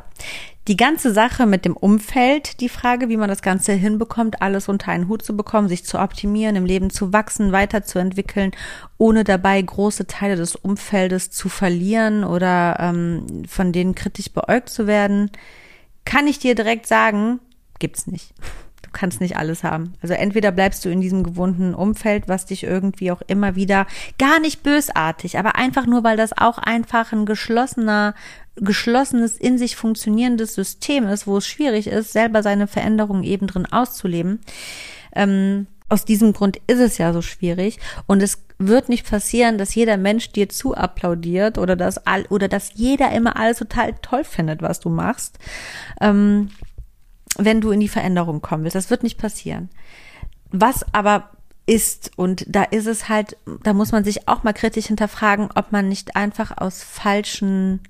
die 0.69 0.77
ganze 0.77 1.13
Sache 1.13 1.45
mit 1.45 1.65
dem 1.65 1.75
Umfeld, 1.75 2.61
die 2.61 2.69
Frage, 2.69 3.09
wie 3.09 3.17
man 3.17 3.27
das 3.27 3.41
Ganze 3.41 3.73
hinbekommt, 3.73 4.41
alles 4.41 4.69
unter 4.69 4.93
einen 4.93 5.09
Hut 5.09 5.21
zu 5.21 5.35
bekommen, 5.35 5.67
sich 5.67 5.83
zu 5.83 5.99
optimieren, 5.99 6.55
im 6.55 6.65
Leben 6.65 6.91
zu 6.91 7.11
wachsen, 7.11 7.51
weiterzuentwickeln, 7.51 8.51
ohne 8.97 9.25
dabei 9.25 9.61
große 9.61 10.07
Teile 10.07 10.37
des 10.37 10.55
Umfeldes 10.55 11.29
zu 11.29 11.49
verlieren 11.49 12.23
oder 12.23 12.77
ähm, 12.79 13.43
von 13.49 13.73
denen 13.73 13.95
kritisch 13.95 14.31
beäugt 14.31 14.69
zu 14.69 14.87
werden 14.87 15.29
kann 16.09 16.25
ich 16.25 16.39
dir 16.39 16.55
direkt 16.55 16.87
sagen, 16.87 17.39
gibt's 17.77 18.07
nicht. 18.07 18.33
Du 18.81 18.89
kannst 18.91 19.21
nicht 19.21 19.37
alles 19.37 19.63
haben. 19.63 19.93
Also 20.01 20.15
entweder 20.15 20.51
bleibst 20.51 20.83
du 20.83 20.89
in 20.89 21.01
diesem 21.01 21.21
gewohnten 21.21 21.75
Umfeld, 21.75 22.27
was 22.27 22.47
dich 22.47 22.63
irgendwie 22.63 23.11
auch 23.11 23.21
immer 23.27 23.55
wieder 23.55 23.85
gar 24.17 24.39
nicht 24.39 24.63
bösartig, 24.63 25.37
aber 25.37 25.55
einfach 25.55 25.85
nur, 25.85 26.03
weil 26.03 26.17
das 26.17 26.35
auch 26.35 26.57
einfach 26.57 27.11
ein 27.11 27.27
geschlossener, 27.27 28.15
geschlossenes, 28.55 29.37
in 29.37 29.59
sich 29.59 29.75
funktionierendes 29.75 30.55
System 30.55 31.05
ist, 31.05 31.27
wo 31.27 31.37
es 31.37 31.45
schwierig 31.45 31.85
ist, 31.85 32.11
selber 32.11 32.41
seine 32.41 32.65
Veränderungen 32.65 33.23
eben 33.23 33.45
drin 33.45 33.67
auszuleben. 33.67 34.39
Ähm, 35.13 35.67
aus 35.89 36.05
diesem 36.05 36.33
Grund 36.33 36.57
ist 36.67 36.79
es 36.79 36.97
ja 36.97 37.13
so 37.13 37.21
schwierig 37.21 37.79
und 38.07 38.21
es 38.21 38.43
wird 38.57 38.89
nicht 38.89 39.09
passieren, 39.09 39.57
dass 39.57 39.75
jeder 39.75 39.97
Mensch 39.97 40.31
dir 40.31 40.49
zu 40.49 40.75
applaudiert 40.75 41.57
oder 41.57 41.75
dass 41.75 42.05
all, 42.05 42.25
oder 42.29 42.47
dass 42.47 42.73
jeder 42.75 43.11
immer 43.11 43.37
alles 43.37 43.57
total 43.57 43.95
toll 44.01 44.23
findet, 44.23 44.61
was 44.61 44.79
du 44.79 44.89
machst, 44.89 45.39
ähm, 46.01 46.49
wenn 47.37 47.61
du 47.61 47.71
in 47.71 47.79
die 47.79 47.87
Veränderung 47.87 48.41
kommen 48.41 48.63
willst. 48.63 48.75
Das 48.75 48.89
wird 48.89 49.03
nicht 49.03 49.17
passieren. 49.17 49.69
Was 50.51 50.85
aber 50.93 51.31
ist 51.65 52.11
und 52.17 52.45
da 52.47 52.63
ist 52.63 52.87
es 52.87 53.09
halt, 53.09 53.37
da 53.63 53.73
muss 53.73 53.91
man 53.91 54.03
sich 54.03 54.27
auch 54.27 54.43
mal 54.43 54.53
kritisch 54.53 54.87
hinterfragen, 54.87 55.49
ob 55.53 55.71
man 55.71 55.87
nicht 55.87 56.15
einfach 56.15 56.57
aus 56.57 56.83
falschen 56.83 57.81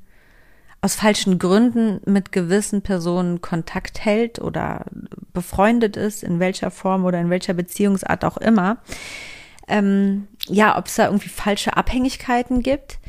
aus 0.82 0.96
falschen 0.96 1.40
Gründen 1.40 2.00
mit 2.06 2.32
gewissen 2.32 2.82
Personen 2.82 3.42
Kontakt 3.42 4.06
hält 4.06 4.40
oder 4.40 4.86
befreundet 5.34 5.98
ist, 5.98 6.24
in 6.24 6.40
welcher 6.40 6.72
Form 6.72 7.06
oder 7.06 7.20
in 7.20 7.30
welcher 7.30 7.54
Beziehungsart 7.54 8.24
auch 8.24 8.38
immer. 8.38 8.78
Ähm, 9.68 10.28
ja, 10.48 10.78
ob 10.78 10.88
es 10.88 10.96
da 10.96 11.06
irgendwie 11.06 11.30
falsche 11.30 11.76
Abhängigkeiten 11.76 12.64
gibt 12.64 13.00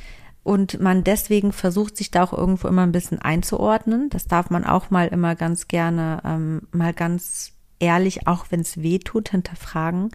und 0.42 0.80
man 0.80 1.04
deswegen 1.04 1.52
versucht, 1.52 1.96
sich 1.96 2.10
da 2.10 2.24
auch 2.24 2.32
irgendwo 2.32 2.66
immer 2.68 2.82
ein 2.82 2.92
bisschen 2.92 3.20
einzuordnen. 3.20 4.10
Das 4.10 4.26
darf 4.26 4.50
man 4.50 4.64
auch 4.64 4.90
mal 4.90 5.08
immer 5.08 5.36
ganz 5.36 5.68
gerne, 5.68 6.20
ähm, 6.24 6.62
mal 6.72 6.92
ganz 6.92 7.52
ehrlich, 7.78 8.26
auch 8.26 8.46
wenn 8.50 8.60
es 8.60 8.82
weh 8.82 8.98
tut, 8.98 9.30
hinterfragen. 9.30 10.10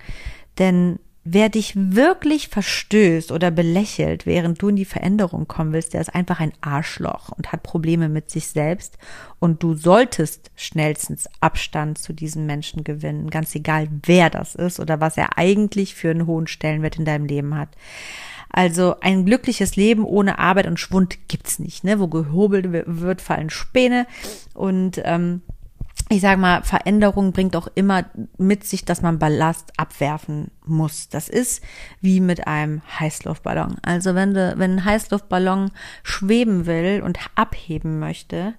Denn 0.60 1.00
Wer 1.28 1.50
dich 1.50 1.74
wirklich 1.76 2.50
verstößt 2.50 3.32
oder 3.32 3.50
belächelt, 3.50 4.28
während 4.28 4.62
du 4.62 4.68
in 4.68 4.76
die 4.76 4.86
Veränderung 4.86 5.48
kommen 5.48 5.74
willst, 5.74 5.96
der 5.96 6.02
ist 6.02 6.14
einfach 6.14 6.40
ein 6.40 6.54
Arschloch 6.62 7.30
und 7.30 7.52
hat 7.52 7.64
Probleme 7.64 8.10
mit 8.10 8.30
sich 8.30 8.46
selbst. 8.46 9.00
Und 9.40 9.64
du 9.64 9.74
solltest 9.74 10.52
schnellstens 10.56 11.28
Abstand 11.42 11.98
zu 11.98 12.14
diesen 12.14 12.46
Menschen 12.46 12.84
gewinnen, 12.84 13.32
ganz 13.32 13.56
egal 13.56 13.88
wer 14.04 14.30
das 14.30 14.54
ist 14.54 14.80
oder 14.80 15.02
was 15.02 15.18
er 15.18 15.36
eigentlich 15.36 15.96
für 15.96 16.12
einen 16.12 16.28
hohen 16.28 16.46
Stellenwert 16.46 17.00
in 17.00 17.06
deinem 17.06 17.26
Leben 17.26 17.56
hat. 17.56 17.70
Also 18.52 19.00
ein 19.02 19.26
glückliches 19.26 19.76
Leben 19.76 20.06
ohne 20.06 20.38
Arbeit 20.38 20.68
und 20.68 20.80
Schwund 20.80 21.28
gibt's 21.28 21.58
nicht, 21.58 21.84
ne? 21.84 22.00
Wo 22.00 22.08
gehobelt 22.08 22.68
wird, 22.72 23.22
fallen 23.22 23.50
Späne 23.50 24.06
und 24.54 25.02
ähm, 25.04 25.42
ich 26.10 26.22
sage 26.22 26.40
mal, 26.40 26.62
Veränderung 26.62 27.32
bringt 27.32 27.56
auch 27.56 27.68
immer 27.74 28.06
mit 28.38 28.64
sich, 28.64 28.86
dass 28.86 29.02
man 29.02 29.18
Ballast 29.18 29.74
abwerfen 29.78 30.52
muss. 30.64 31.10
Das 31.10 31.30
ist 31.30 31.64
wie 32.00 32.20
mit 32.20 32.46
einem 32.48 32.82
Heißluftballon. 33.00 33.78
Also 33.82 34.14
wenn 34.14 34.36
du, 34.36 34.54
wenn 34.58 34.74
ein 34.74 34.86
Heißluftballon 34.86 35.72
schweben 36.04 36.68
will 36.68 37.02
und 37.04 37.18
abheben 37.34 38.00
möchte, 38.00 38.54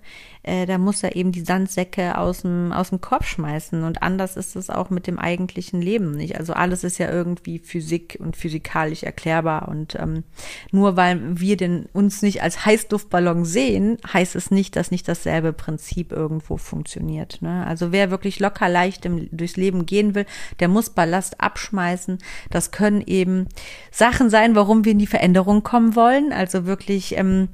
äh, 0.46 0.64
da 0.64 0.78
muss 0.78 1.02
er 1.02 1.16
eben 1.16 1.32
die 1.32 1.44
Sandsäcke 1.44 2.16
aus 2.16 2.42
dem, 2.42 2.72
aus 2.72 2.90
dem 2.90 3.00
Korb 3.00 3.24
schmeißen. 3.24 3.82
Und 3.82 4.02
anders 4.02 4.36
ist 4.36 4.54
es 4.54 4.70
auch 4.70 4.90
mit 4.90 5.08
dem 5.08 5.18
eigentlichen 5.18 5.82
Leben 5.82 6.12
nicht. 6.12 6.38
Also 6.38 6.52
alles 6.52 6.84
ist 6.84 6.98
ja 6.98 7.10
irgendwie 7.10 7.58
Physik 7.58 8.16
und 8.20 8.36
physikalisch 8.36 9.02
erklärbar. 9.02 9.66
Und 9.66 9.96
ähm, 9.96 10.22
nur 10.70 10.96
weil 10.96 11.40
wir 11.40 11.56
den, 11.56 11.86
uns 11.92 12.22
nicht 12.22 12.42
als 12.42 12.64
Heißluftballon 12.64 13.44
sehen, 13.44 13.98
heißt 14.12 14.36
es 14.36 14.52
nicht, 14.52 14.76
dass 14.76 14.92
nicht 14.92 15.08
dasselbe 15.08 15.52
Prinzip 15.52 16.12
irgendwo 16.12 16.58
funktioniert. 16.58 17.42
Ne? 17.42 17.66
Also 17.66 17.90
wer 17.90 18.12
wirklich 18.12 18.38
locker 18.38 18.68
leicht 18.68 19.04
im, 19.04 19.28
durchs 19.36 19.56
Leben 19.56 19.84
gehen 19.84 20.14
will, 20.14 20.26
der 20.60 20.68
muss 20.68 20.90
Ballast 20.90 21.40
abschmeißen. 21.40 22.18
Das 22.50 22.70
können 22.70 23.02
eben 23.04 23.48
Sachen 23.90 24.30
sein, 24.30 24.54
warum 24.54 24.84
wir 24.84 24.92
in 24.92 25.00
die 25.00 25.08
Veränderung 25.08 25.64
kommen 25.64 25.96
wollen. 25.96 26.32
Also 26.32 26.66
wirklich 26.66 27.18
ähm, 27.18 27.48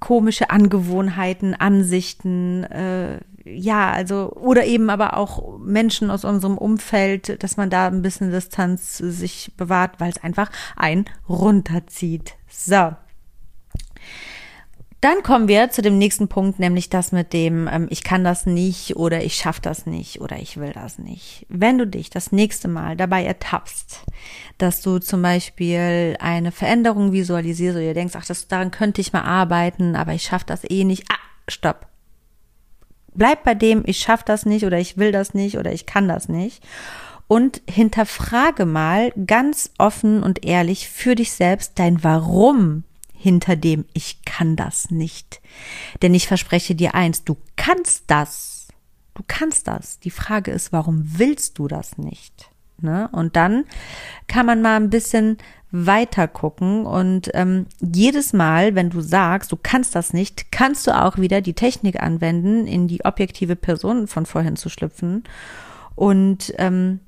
komische 0.00 0.50
Angewohnheiten, 0.50 1.54
Ansichten, 1.54 2.64
äh, 2.64 3.20
ja, 3.44 3.90
also, 3.90 4.32
oder 4.32 4.64
eben 4.66 4.90
aber 4.90 5.16
auch 5.16 5.58
Menschen 5.58 6.10
aus 6.10 6.24
unserem 6.24 6.58
Umfeld, 6.58 7.42
dass 7.42 7.56
man 7.56 7.70
da 7.70 7.86
ein 7.86 8.02
bisschen 8.02 8.30
Distanz 8.30 8.98
sich 8.98 9.52
bewahrt, 9.56 10.00
weil 10.00 10.10
es 10.10 10.22
einfach 10.22 10.50
ein 10.76 11.06
runterzieht. 11.28 12.34
So. 12.48 12.94
Dann 15.00 15.22
kommen 15.22 15.46
wir 15.46 15.70
zu 15.70 15.80
dem 15.80 15.96
nächsten 15.96 16.26
Punkt, 16.26 16.58
nämlich 16.58 16.90
das 16.90 17.12
mit 17.12 17.32
dem, 17.32 17.68
ähm, 17.68 17.86
ich 17.88 18.02
kann 18.02 18.24
das 18.24 18.46
nicht 18.46 18.96
oder 18.96 19.22
ich 19.22 19.36
schaffe 19.36 19.60
das 19.62 19.86
nicht 19.86 20.20
oder 20.20 20.36
ich 20.38 20.56
will 20.56 20.72
das 20.72 20.98
nicht. 20.98 21.46
Wenn 21.48 21.78
du 21.78 21.86
dich 21.86 22.10
das 22.10 22.32
nächste 22.32 22.66
Mal 22.66 22.96
dabei 22.96 23.24
ertappst, 23.24 24.00
dass 24.58 24.82
du 24.82 24.98
zum 24.98 25.22
Beispiel 25.22 26.16
eine 26.18 26.50
Veränderung 26.50 27.12
visualisierst 27.12 27.78
oder 27.78 27.94
denkst, 27.94 28.14
ach, 28.16 28.26
das, 28.26 28.48
daran 28.48 28.72
könnte 28.72 29.00
ich 29.00 29.12
mal 29.12 29.22
arbeiten, 29.22 29.94
aber 29.94 30.14
ich 30.14 30.24
schaffe 30.24 30.46
das 30.46 30.68
eh 30.68 30.82
nicht. 30.82 31.04
Ah, 31.12 31.18
stopp. 31.46 31.86
Bleib 33.14 33.44
bei 33.44 33.54
dem, 33.54 33.84
ich 33.86 33.98
schaffe 33.98 34.24
das 34.26 34.46
nicht 34.46 34.64
oder 34.64 34.80
ich 34.80 34.96
will 34.96 35.12
das 35.12 35.32
nicht 35.32 35.58
oder 35.58 35.72
ich 35.72 35.86
kann 35.86 36.08
das 36.08 36.28
nicht. 36.28 36.64
Und 37.28 37.62
hinterfrage 37.70 38.64
mal 38.64 39.12
ganz 39.26 39.70
offen 39.78 40.24
und 40.24 40.44
ehrlich 40.44 40.88
für 40.88 41.14
dich 41.14 41.30
selbst 41.32 41.78
dein 41.78 42.02
Warum 42.02 42.84
hinter 43.18 43.56
dem 43.56 43.84
ich 43.92 44.22
kann 44.24 44.56
das 44.56 44.90
nicht. 44.90 45.40
Denn 46.02 46.14
ich 46.14 46.26
verspreche 46.26 46.74
dir 46.74 46.94
eins, 46.94 47.24
du 47.24 47.36
kannst 47.56 48.04
das. 48.06 48.68
Du 49.14 49.24
kannst 49.26 49.66
das. 49.66 49.98
Die 49.98 50.10
Frage 50.10 50.52
ist, 50.52 50.72
warum 50.72 51.02
willst 51.18 51.58
du 51.58 51.66
das 51.66 51.98
nicht? 51.98 52.50
Ne? 52.80 53.08
Und 53.10 53.34
dann 53.34 53.64
kann 54.28 54.46
man 54.46 54.62
mal 54.62 54.76
ein 54.76 54.90
bisschen 54.90 55.38
weiter 55.70 56.28
gucken 56.28 56.86
und 56.86 57.30
ähm, 57.34 57.66
jedes 57.80 58.32
Mal, 58.32 58.74
wenn 58.74 58.88
du 58.88 59.00
sagst, 59.00 59.52
du 59.52 59.58
kannst 59.60 59.94
das 59.94 60.14
nicht, 60.14 60.50
kannst 60.50 60.86
du 60.86 60.98
auch 60.98 61.18
wieder 61.18 61.42
die 61.42 61.52
Technik 61.52 62.00
anwenden, 62.00 62.66
in 62.66 62.88
die 62.88 63.04
objektive 63.04 63.54
Person 63.54 64.06
von 64.06 64.24
vorhin 64.24 64.56
zu 64.56 64.70
schlüpfen 64.70 65.24
und 65.94 66.54
ähm, 66.56 67.00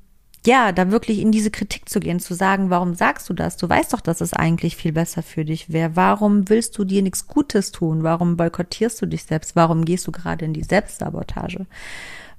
ja, 0.47 0.73
da 0.73 0.91
wirklich 0.91 1.19
in 1.19 1.33
diese 1.33 1.51
Kritik 1.51 1.89
zu 1.89 2.01
gehen, 2.01 2.19
zu 2.19 2.35
sagen, 2.35 2.71
warum 2.71 2.95
sagst 2.95 3.29
du 3.29 3.35
das? 3.35 3.57
Du 3.57 3.69
weißt 3.69 3.93
doch, 3.93 4.01
dass 4.01 4.23
es 4.23 4.33
eigentlich 4.33 4.77
viel 4.77 4.93
besser 4.93 5.23
für 5.23 5.45
dich 5.45 5.71
wäre. 5.71 5.97
Warum 5.97 6.49
willst 6.49 6.79
du 6.79 6.85
dir 6.85 7.03
nichts 7.03 7.27
Gutes 7.27 7.73
tun? 7.73 8.03
Warum 8.03 8.37
boykottierst 8.37 9.03
du 9.03 9.07
dich 9.07 9.25
selbst? 9.25 9.55
Warum 9.55 9.85
gehst 9.85 10.07
du 10.07 10.13
gerade 10.13 10.47
in 10.47 10.55
die 10.55 10.63
Selbstsabotage? 10.63 11.67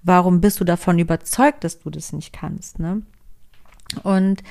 Warum 0.01 0.41
bist 0.41 0.59
du 0.59 0.63
davon 0.63 0.97
überzeugt, 0.97 1.63
dass 1.63 1.79
du 1.79 1.91
das 1.91 2.11
nicht 2.11 2.33
kannst? 2.33 2.79
Ne? 2.79 3.03
Und 4.03 4.41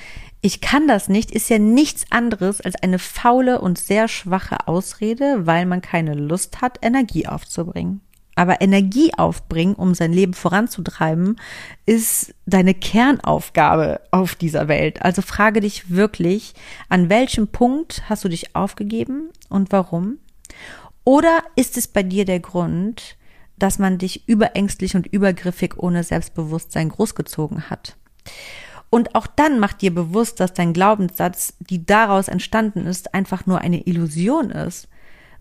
ich 0.42 0.60
kann 0.60 0.86
das 0.86 1.08
nicht, 1.08 1.32
ist 1.32 1.50
ja 1.50 1.58
nichts 1.58 2.04
anderes 2.10 2.60
als 2.60 2.76
eine 2.76 2.98
faule 2.98 3.60
und 3.60 3.78
sehr 3.78 4.06
schwache 4.06 4.68
Ausrede, 4.68 5.46
weil 5.46 5.66
man 5.66 5.82
keine 5.82 6.14
Lust 6.14 6.60
hat, 6.60 6.78
Energie 6.82 7.26
aufzubringen. 7.26 8.00
Aber 8.40 8.62
Energie 8.62 9.12
aufbringen, 9.18 9.74
um 9.74 9.92
sein 9.92 10.14
Leben 10.14 10.32
voranzutreiben, 10.32 11.38
ist 11.84 12.34
deine 12.46 12.72
Kernaufgabe 12.72 14.00
auf 14.12 14.34
dieser 14.34 14.66
Welt. 14.66 15.02
Also 15.02 15.20
frage 15.20 15.60
dich 15.60 15.90
wirklich, 15.90 16.54
an 16.88 17.10
welchem 17.10 17.48
Punkt 17.48 18.02
hast 18.08 18.24
du 18.24 18.30
dich 18.30 18.56
aufgegeben 18.56 19.28
und 19.50 19.72
warum? 19.72 20.16
Oder 21.04 21.42
ist 21.54 21.76
es 21.76 21.86
bei 21.86 22.02
dir 22.02 22.24
der 22.24 22.40
Grund, 22.40 23.18
dass 23.58 23.78
man 23.78 23.98
dich 23.98 24.26
überängstlich 24.26 24.96
und 24.96 25.06
übergriffig 25.06 25.76
ohne 25.76 26.02
Selbstbewusstsein 26.02 26.88
großgezogen 26.88 27.68
hat? 27.68 27.98
Und 28.88 29.16
auch 29.16 29.26
dann 29.26 29.60
macht 29.60 29.82
dir 29.82 29.94
bewusst, 29.94 30.40
dass 30.40 30.54
dein 30.54 30.72
Glaubenssatz, 30.72 31.52
die 31.58 31.84
daraus 31.84 32.28
entstanden 32.28 32.86
ist, 32.86 33.12
einfach 33.12 33.44
nur 33.44 33.60
eine 33.60 33.86
Illusion 33.86 34.50
ist 34.50 34.88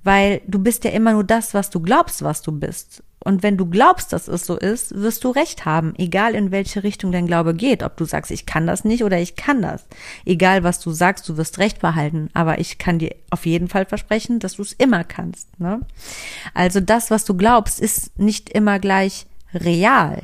weil 0.04 0.42
du 0.48 0.60
bist 0.60 0.84
ja 0.84 0.92
immer 0.92 1.14
nur 1.14 1.24
das, 1.24 1.54
was 1.54 1.70
du 1.70 1.80
glaubst, 1.80 2.24
was 2.24 2.42
du 2.42 2.52
bist. 2.52 3.04
Und 3.22 3.44
wenn 3.44 3.58
du 3.58 3.66
glaubst, 3.66 4.14
dass 4.14 4.30
es 4.30 4.46
so 4.46 4.58
ist, 4.58 4.96
wirst 4.96 5.26
du 5.26 5.30
recht 5.32 5.66
haben, 5.66 5.94
egal 5.98 6.36
in 6.36 6.52
welche 6.52 6.84
Richtung 6.84 7.12
dein 7.12 7.28
Glaube 7.28 7.54
geht. 7.54 7.84
Ob 7.84 7.98
du 7.98 8.06
sagst, 8.06 8.32
ich 8.32 8.46
kann 8.46 8.66
das 8.66 8.86
nicht 8.86 9.04
oder 9.04 9.20
ich 9.20 9.36
kann 9.36 9.62
das. 9.62 9.86
Egal 10.26 10.64
was 10.64 10.80
du 10.80 10.92
sagst, 10.92 11.28
du 11.28 11.36
wirst 11.36 11.60
recht 11.60 11.80
behalten. 11.80 12.30
Aber 12.34 12.60
ich 12.60 12.78
kann 12.78 12.98
dir 12.98 13.14
auf 13.30 13.46
jeden 13.46 13.68
Fall 13.68 13.86
versprechen, 13.86 14.40
dass 14.40 14.54
du 14.54 14.62
es 14.62 14.72
immer 14.74 15.04
kannst. 15.04 15.60
Ne? 15.60 15.82
Also 16.54 16.80
das, 16.80 17.12
was 17.12 17.26
du 17.26 17.36
glaubst, 17.36 17.82
ist 17.82 18.18
nicht 18.18 18.50
immer 18.50 18.80
gleich 18.80 19.26
real. 19.54 20.22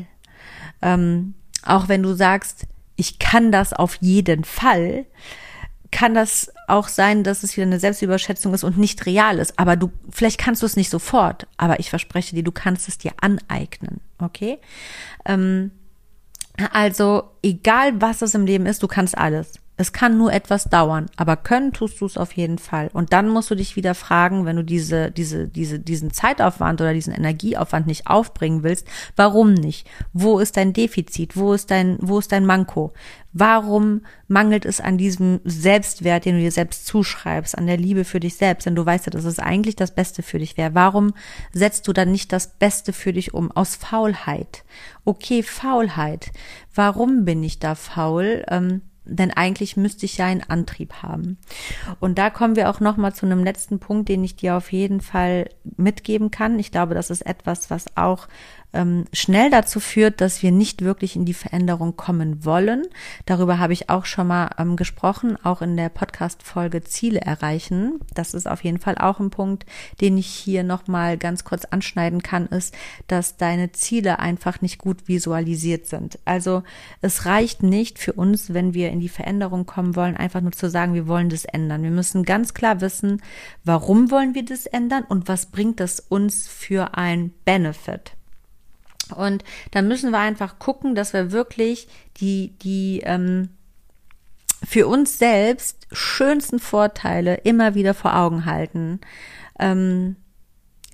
Ähm, 0.81 1.33
auch 1.63 1.89
wenn 1.89 2.01
du 2.01 2.13
sagst, 2.13 2.65
ich 2.95 3.19
kann 3.19 3.51
das 3.51 3.73
auf 3.73 3.95
jeden 3.99 4.45
Fall, 4.45 5.05
kann 5.91 6.13
das 6.13 6.51
auch 6.67 6.87
sein, 6.87 7.23
dass 7.23 7.43
es 7.43 7.55
wieder 7.55 7.65
eine 7.65 7.79
Selbstüberschätzung 7.79 8.53
ist 8.53 8.63
und 8.63 8.77
nicht 8.77 9.05
real 9.05 9.39
ist. 9.39 9.57
Aber 9.59 9.75
du, 9.75 9.91
vielleicht 10.09 10.39
kannst 10.39 10.61
du 10.61 10.65
es 10.65 10.75
nicht 10.75 10.89
sofort, 10.89 11.47
aber 11.57 11.79
ich 11.79 11.89
verspreche 11.89 12.35
dir, 12.35 12.43
du 12.43 12.51
kannst 12.51 12.87
es 12.87 12.97
dir 12.97 13.11
aneignen. 13.21 14.01
Okay? 14.17 14.59
Ähm, 15.25 15.71
also, 16.71 17.31
egal 17.43 18.01
was 18.01 18.21
es 18.21 18.33
im 18.33 18.45
Leben 18.45 18.65
ist, 18.65 18.81
du 18.81 18.87
kannst 18.87 19.17
alles. 19.17 19.59
Es 19.77 19.91
kann 19.91 20.17
nur 20.17 20.31
etwas 20.31 20.65
dauern, 20.65 21.07
aber 21.17 21.35
können 21.35 21.73
tust 21.73 21.99
du 21.99 22.05
es 22.05 22.17
auf 22.17 22.31
jeden 22.31 22.59
Fall. 22.59 22.89
Und 22.93 23.11
dann 23.11 23.27
musst 23.27 23.51
du 23.51 23.55
dich 23.55 23.75
wieder 23.75 23.93
fragen, 23.93 24.45
wenn 24.45 24.55
du 24.55 24.63
diese, 24.63 25.11
diese, 25.11 25.49
diese, 25.49 25.79
diesen 25.79 26.11
Zeitaufwand 26.11 26.79
oder 26.79 26.93
diesen 26.93 27.13
Energieaufwand 27.13 27.85
nicht 27.85 28.07
aufbringen 28.07 28.63
willst, 28.63 28.87
warum 29.17 29.53
nicht? 29.53 29.85
Wo 30.13 30.39
ist 30.39 30.55
dein 30.55 30.71
Defizit? 30.71 31.35
Wo 31.35 31.51
ist 31.51 31.71
dein, 31.71 31.97
wo 31.99 32.19
ist 32.19 32.31
dein 32.31 32.45
Manko? 32.45 32.93
Warum 33.33 34.05
mangelt 34.29 34.63
es 34.63 34.79
an 34.79 34.97
diesem 34.97 35.41
Selbstwert, 35.43 36.23
den 36.23 36.35
du 36.35 36.41
dir 36.41 36.53
selbst 36.53 36.87
zuschreibst, 36.87 37.57
an 37.57 37.67
der 37.67 37.75
Liebe 37.75 38.05
für 38.05 38.21
dich 38.21 38.35
selbst? 38.35 38.65
Denn 38.65 38.75
du 38.75 38.85
weißt 38.85 39.07
ja, 39.07 39.09
dass 39.09 39.25
es 39.25 39.39
eigentlich 39.39 39.75
das 39.75 39.93
Beste 39.93 40.23
für 40.23 40.39
dich 40.39 40.55
wäre. 40.55 40.73
Warum 40.73 41.13
setzt 41.51 41.85
du 41.89 41.91
dann 41.91 42.13
nicht 42.13 42.31
das 42.31 42.57
Beste 42.57 42.93
für 42.93 43.11
dich 43.11 43.33
um? 43.33 43.51
Aus 43.51 43.75
Faulheit. 43.75 44.63
Okay, 45.03 45.43
Faulheit. 45.43 46.31
Warum 46.73 47.25
bin 47.25 47.43
ich 47.43 47.59
da 47.59 47.75
faul? 47.75 48.45
Ähm, 48.47 48.81
denn 49.05 49.31
eigentlich 49.31 49.77
müsste 49.77 50.05
ich 50.05 50.17
ja 50.17 50.25
einen 50.25 50.43
Antrieb 50.43 51.01
haben. 51.01 51.37
Und 51.99 52.17
da 52.17 52.29
kommen 52.29 52.55
wir 52.55 52.69
auch 52.69 52.79
noch 52.79 52.97
mal 52.97 53.13
zu 53.13 53.25
einem 53.25 53.43
letzten 53.43 53.79
Punkt, 53.79 54.09
den 54.09 54.23
ich 54.23 54.35
dir 54.35 54.55
auf 54.55 54.71
jeden 54.71 55.01
Fall 55.01 55.49
mitgeben 55.77 56.31
kann. 56.31 56.59
Ich 56.59 56.71
glaube, 56.71 56.95
das 56.95 57.09
ist 57.09 57.25
etwas, 57.25 57.69
was 57.69 57.95
auch 57.95 58.27
ähm, 58.75 59.05
schnell 59.13 59.49
dazu 59.49 59.79
führt, 59.79 60.21
dass 60.21 60.43
wir 60.43 60.51
nicht 60.51 60.83
wirklich 60.83 61.15
in 61.15 61.25
die 61.25 61.33
Veränderung 61.33 61.95
kommen 61.95 62.45
wollen. 62.45 62.83
Darüber 63.25 63.57
habe 63.57 63.73
ich 63.73 63.89
auch 63.89 64.05
schon 64.05 64.27
mal 64.27 64.49
ähm, 64.57 64.75
gesprochen, 64.75 65.37
auch 65.43 65.61
in 65.61 65.77
der 65.77 65.89
Podcast-Folge 65.89 66.83
Ziele 66.83 67.21
erreichen. 67.21 67.99
Das 68.13 68.33
ist 68.33 68.47
auf 68.47 68.63
jeden 68.63 68.79
Fall 68.79 68.97
auch 68.97 69.19
ein 69.19 69.29
Punkt, 69.29 69.65
den 70.01 70.17
ich 70.17 70.27
hier 70.27 70.63
nochmal 70.63 71.17
ganz 71.17 71.43
kurz 71.45 71.65
anschneiden 71.65 72.21
kann, 72.21 72.47
ist, 72.47 72.75
dass 73.07 73.37
deine 73.37 73.71
Ziele 73.71 74.19
einfach 74.19 74.61
nicht 74.61 74.77
gut 74.77 75.07
visualisiert 75.07 75.87
sind. 75.87 76.19
Also 76.25 76.63
es 77.01 77.25
reicht 77.25 77.63
nicht 77.63 77.97
für 77.97 78.13
uns, 78.13 78.53
wenn 78.53 78.73
wir 78.73 78.91
in 78.95 79.01
die 79.01 79.09
Veränderung 79.09 79.65
kommen 79.65 79.95
wollen, 79.95 80.15
einfach 80.17 80.41
nur 80.41 80.53
zu 80.53 80.69
sagen, 80.69 80.93
wir 80.93 81.07
wollen 81.07 81.29
das 81.29 81.45
ändern. 81.45 81.83
Wir 81.83 81.91
müssen 81.91 82.23
ganz 82.23 82.53
klar 82.53 82.81
wissen, 82.81 83.21
warum 83.63 84.09
wollen 84.09 84.33
wir 84.33 84.45
das 84.45 84.65
ändern 84.65 85.03
und 85.03 85.27
was 85.27 85.47
bringt 85.47 85.79
das 85.79 85.99
uns 85.99 86.47
für 86.47 86.97
ein 86.97 87.31
Benefit. 87.43 88.13
Und 89.15 89.43
da 89.71 89.81
müssen 89.81 90.11
wir 90.11 90.19
einfach 90.19 90.57
gucken, 90.57 90.95
dass 90.95 91.13
wir 91.13 91.31
wirklich 91.31 91.87
die, 92.17 92.53
die 92.61 93.01
ähm, 93.03 93.49
für 94.65 94.87
uns 94.87 95.19
selbst 95.19 95.87
schönsten 95.91 96.59
Vorteile 96.59 97.35
immer 97.43 97.75
wieder 97.75 97.93
vor 97.93 98.15
Augen 98.15 98.45
halten. 98.45 99.01
Ähm, 99.59 100.15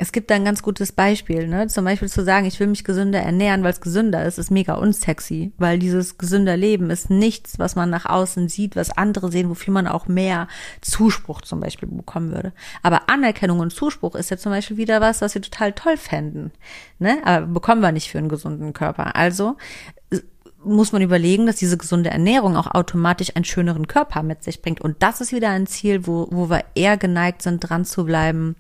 es 0.01 0.11
gibt 0.11 0.31
da 0.31 0.35
ein 0.35 0.45
ganz 0.45 0.63
gutes 0.63 0.91
Beispiel, 0.91 1.47
ne? 1.47 1.67
Zum 1.67 1.85
Beispiel 1.85 2.09
zu 2.09 2.23
sagen, 2.23 2.47
ich 2.47 2.59
will 2.59 2.65
mich 2.65 2.83
gesünder 2.83 3.19
ernähren, 3.19 3.61
weil 3.61 3.69
es 3.69 3.81
gesünder 3.81 4.25
ist, 4.25 4.39
ist 4.39 4.49
mega 4.49 4.73
unsexy, 4.73 5.51
weil 5.59 5.77
dieses 5.77 6.17
gesünder 6.17 6.57
Leben 6.57 6.89
ist 6.89 7.11
nichts, 7.11 7.59
was 7.59 7.75
man 7.75 7.91
nach 7.91 8.07
außen 8.07 8.49
sieht, 8.49 8.75
was 8.75 8.97
andere 8.97 9.31
sehen, 9.31 9.49
wofür 9.49 9.71
man 9.71 9.85
auch 9.85 10.07
mehr 10.07 10.47
Zuspruch 10.81 11.41
zum 11.41 11.59
Beispiel 11.59 11.87
bekommen 11.87 12.31
würde. 12.31 12.51
Aber 12.81 13.11
Anerkennung 13.11 13.59
und 13.59 13.73
Zuspruch 13.73 14.15
ist 14.15 14.31
ja 14.31 14.37
zum 14.37 14.51
Beispiel 14.51 14.77
wieder 14.77 15.01
was, 15.01 15.21
was 15.21 15.35
wir 15.35 15.41
total 15.43 15.71
toll 15.73 15.97
fänden, 15.97 16.51
ne? 16.97 17.19
Aber 17.23 17.45
bekommen 17.45 17.81
wir 17.81 17.91
nicht 17.91 18.09
für 18.09 18.17
einen 18.17 18.27
gesunden 18.27 18.73
Körper. 18.73 19.15
Also 19.15 19.55
muss 20.63 20.91
man 20.91 21.01
überlegen, 21.01 21.45
dass 21.45 21.55
diese 21.57 21.77
gesunde 21.77 22.11
Ernährung 22.11 22.55
auch 22.55 22.67
automatisch 22.67 23.35
einen 23.35 23.45
schöneren 23.45 23.87
Körper 23.87 24.23
mit 24.23 24.43
sich 24.43 24.61
bringt. 24.61 24.81
Und 24.81 25.01
das 25.01 25.21
ist 25.21 25.31
wieder 25.31 25.49
ein 25.49 25.67
Ziel, 25.67 26.05
wo, 26.05 26.27
wo 26.31 26.49
wir 26.49 26.63
eher 26.75 26.97
geneigt 26.97 27.41
sind, 27.41 27.59
dran 27.59 27.85
zu 27.85 28.05
bleiben 28.05 28.55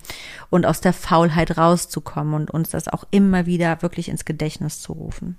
und 0.49 0.65
aus 0.65 0.81
der 0.81 0.93
Faulheit 0.93 1.57
rauszukommen 1.57 2.33
und 2.33 2.51
uns 2.51 2.69
das 2.69 2.87
auch 2.87 3.05
immer 3.11 3.45
wieder 3.45 3.81
wirklich 3.81 4.09
ins 4.09 4.25
Gedächtnis 4.25 4.81
zu 4.81 4.93
rufen. 4.93 5.37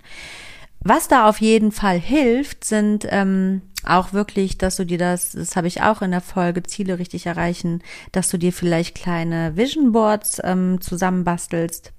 Was 0.84 1.06
da 1.06 1.28
auf 1.28 1.40
jeden 1.40 1.70
Fall 1.70 1.98
hilft, 1.98 2.64
sind 2.64 3.06
ähm, 3.08 3.62
auch 3.84 4.12
wirklich, 4.12 4.58
dass 4.58 4.76
du 4.76 4.84
dir 4.84 4.98
das, 4.98 5.32
das 5.32 5.54
habe 5.54 5.68
ich 5.68 5.82
auch 5.82 6.02
in 6.02 6.10
der 6.10 6.20
Folge 6.20 6.62
Ziele 6.64 6.98
richtig 6.98 7.26
erreichen, 7.26 7.82
dass 8.10 8.28
du 8.28 8.36
dir 8.36 8.52
vielleicht 8.52 8.96
kleine 8.96 9.56
Vision 9.56 9.92
Boards 9.92 10.40
ähm, 10.42 10.80
zusammenbastelst 10.80 11.92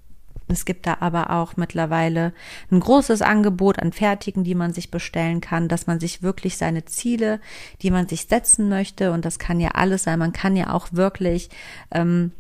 es 0.53 0.65
gibt 0.65 0.87
da 0.87 0.97
aber 0.99 1.31
auch 1.31 1.57
mittlerweile 1.57 2.33
ein 2.71 2.79
großes 2.79 3.21
Angebot 3.21 3.79
an 3.79 3.91
Fertigen, 3.91 4.43
die 4.43 4.55
man 4.55 4.73
sich 4.73 4.91
bestellen 4.91 5.41
kann, 5.41 5.67
dass 5.67 5.87
man 5.87 5.99
sich 5.99 6.23
wirklich 6.23 6.57
seine 6.57 6.85
Ziele, 6.85 7.39
die 7.81 7.91
man 7.91 8.07
sich 8.07 8.27
setzen 8.27 8.69
möchte, 8.69 9.11
und 9.11 9.25
das 9.25 9.39
kann 9.39 9.59
ja 9.59 9.71
alles 9.71 10.03
sein, 10.03 10.19
man 10.19 10.33
kann 10.33 10.55
ja 10.55 10.73
auch 10.73 10.87
wirklich 10.91 11.49
ähm, 11.91 12.31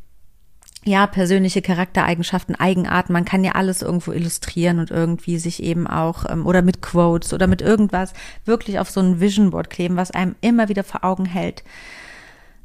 ja, 0.85 1.07
persönliche 1.07 1.61
Charaktereigenschaften, 1.61 2.55
Eigenarten, 2.55 3.13
man 3.13 3.25
kann 3.25 3.43
ja 3.43 3.53
alles 3.53 3.81
irgendwo 3.81 4.11
illustrieren 4.11 4.79
und 4.79 4.91
irgendwie 4.91 5.37
sich 5.37 5.63
eben 5.63 5.87
auch, 5.87 6.25
ähm, 6.29 6.45
oder 6.45 6.61
mit 6.61 6.81
Quotes 6.81 7.33
oder 7.33 7.47
mit 7.47 7.61
irgendwas 7.61 8.13
wirklich 8.45 8.79
auf 8.79 8.89
so 8.89 8.99
ein 8.99 9.19
Vision 9.19 9.51
Board 9.51 9.69
kleben, 9.69 9.95
was 9.95 10.11
einem 10.11 10.35
immer 10.41 10.69
wieder 10.69 10.83
vor 10.83 11.03
Augen 11.03 11.25
hält, 11.25 11.63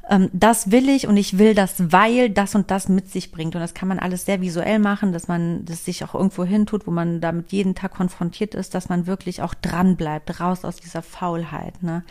ähm, 0.09 0.29
das 0.33 0.71
will 0.71 0.89
ich 0.89 1.07
und 1.07 1.17
ich 1.17 1.37
will 1.37 1.53
das, 1.53 1.91
weil 1.91 2.29
das 2.31 2.55
und 2.55 2.71
das 2.71 2.89
mit 2.89 3.09
sich 3.09 3.31
bringt. 3.31 3.55
Und 3.55 3.61
das 3.61 3.75
kann 3.75 3.87
man 3.87 3.99
alles 3.99 4.25
sehr 4.25 4.41
visuell 4.41 4.79
machen, 4.79 5.13
dass 5.13 5.27
man 5.27 5.65
das 5.65 5.85
sich 5.85 6.03
auch 6.03 6.15
irgendwo 6.15 6.43
hin 6.43 6.65
tut, 6.65 6.87
wo 6.87 6.91
man 6.91 7.21
damit 7.21 7.51
jeden 7.51 7.75
Tag 7.75 7.93
konfrontiert 7.93 8.55
ist, 8.55 8.73
dass 8.73 8.89
man 8.89 9.05
wirklich 9.05 9.41
auch 9.41 9.53
dran 9.53 9.95
bleibt, 9.95 10.39
raus 10.39 10.65
aus 10.65 10.77
dieser 10.77 11.03
Faulheit. 11.03 11.83
Ne? 11.83 12.03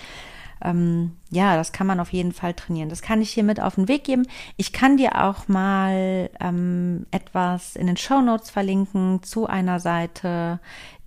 Ähm, 0.62 1.16
ja, 1.30 1.56
das 1.56 1.72
kann 1.72 1.88
man 1.88 1.98
auf 1.98 2.12
jeden 2.12 2.32
Fall 2.32 2.54
trainieren. 2.54 2.88
Das 2.88 3.02
kann 3.02 3.20
ich 3.20 3.30
hier 3.30 3.44
mit 3.44 3.60
auf 3.60 3.74
den 3.74 3.88
Weg 3.88 4.04
geben. 4.04 4.26
Ich 4.56 4.72
kann 4.72 4.96
dir 4.96 5.24
auch 5.24 5.48
mal 5.48 6.30
ähm, 6.40 7.06
etwas 7.10 7.74
in 7.74 7.88
den 7.88 7.96
Show 7.96 8.20
Notes 8.20 8.50
verlinken 8.50 9.24
zu 9.24 9.46
einer 9.46 9.80
Seite, 9.80 10.60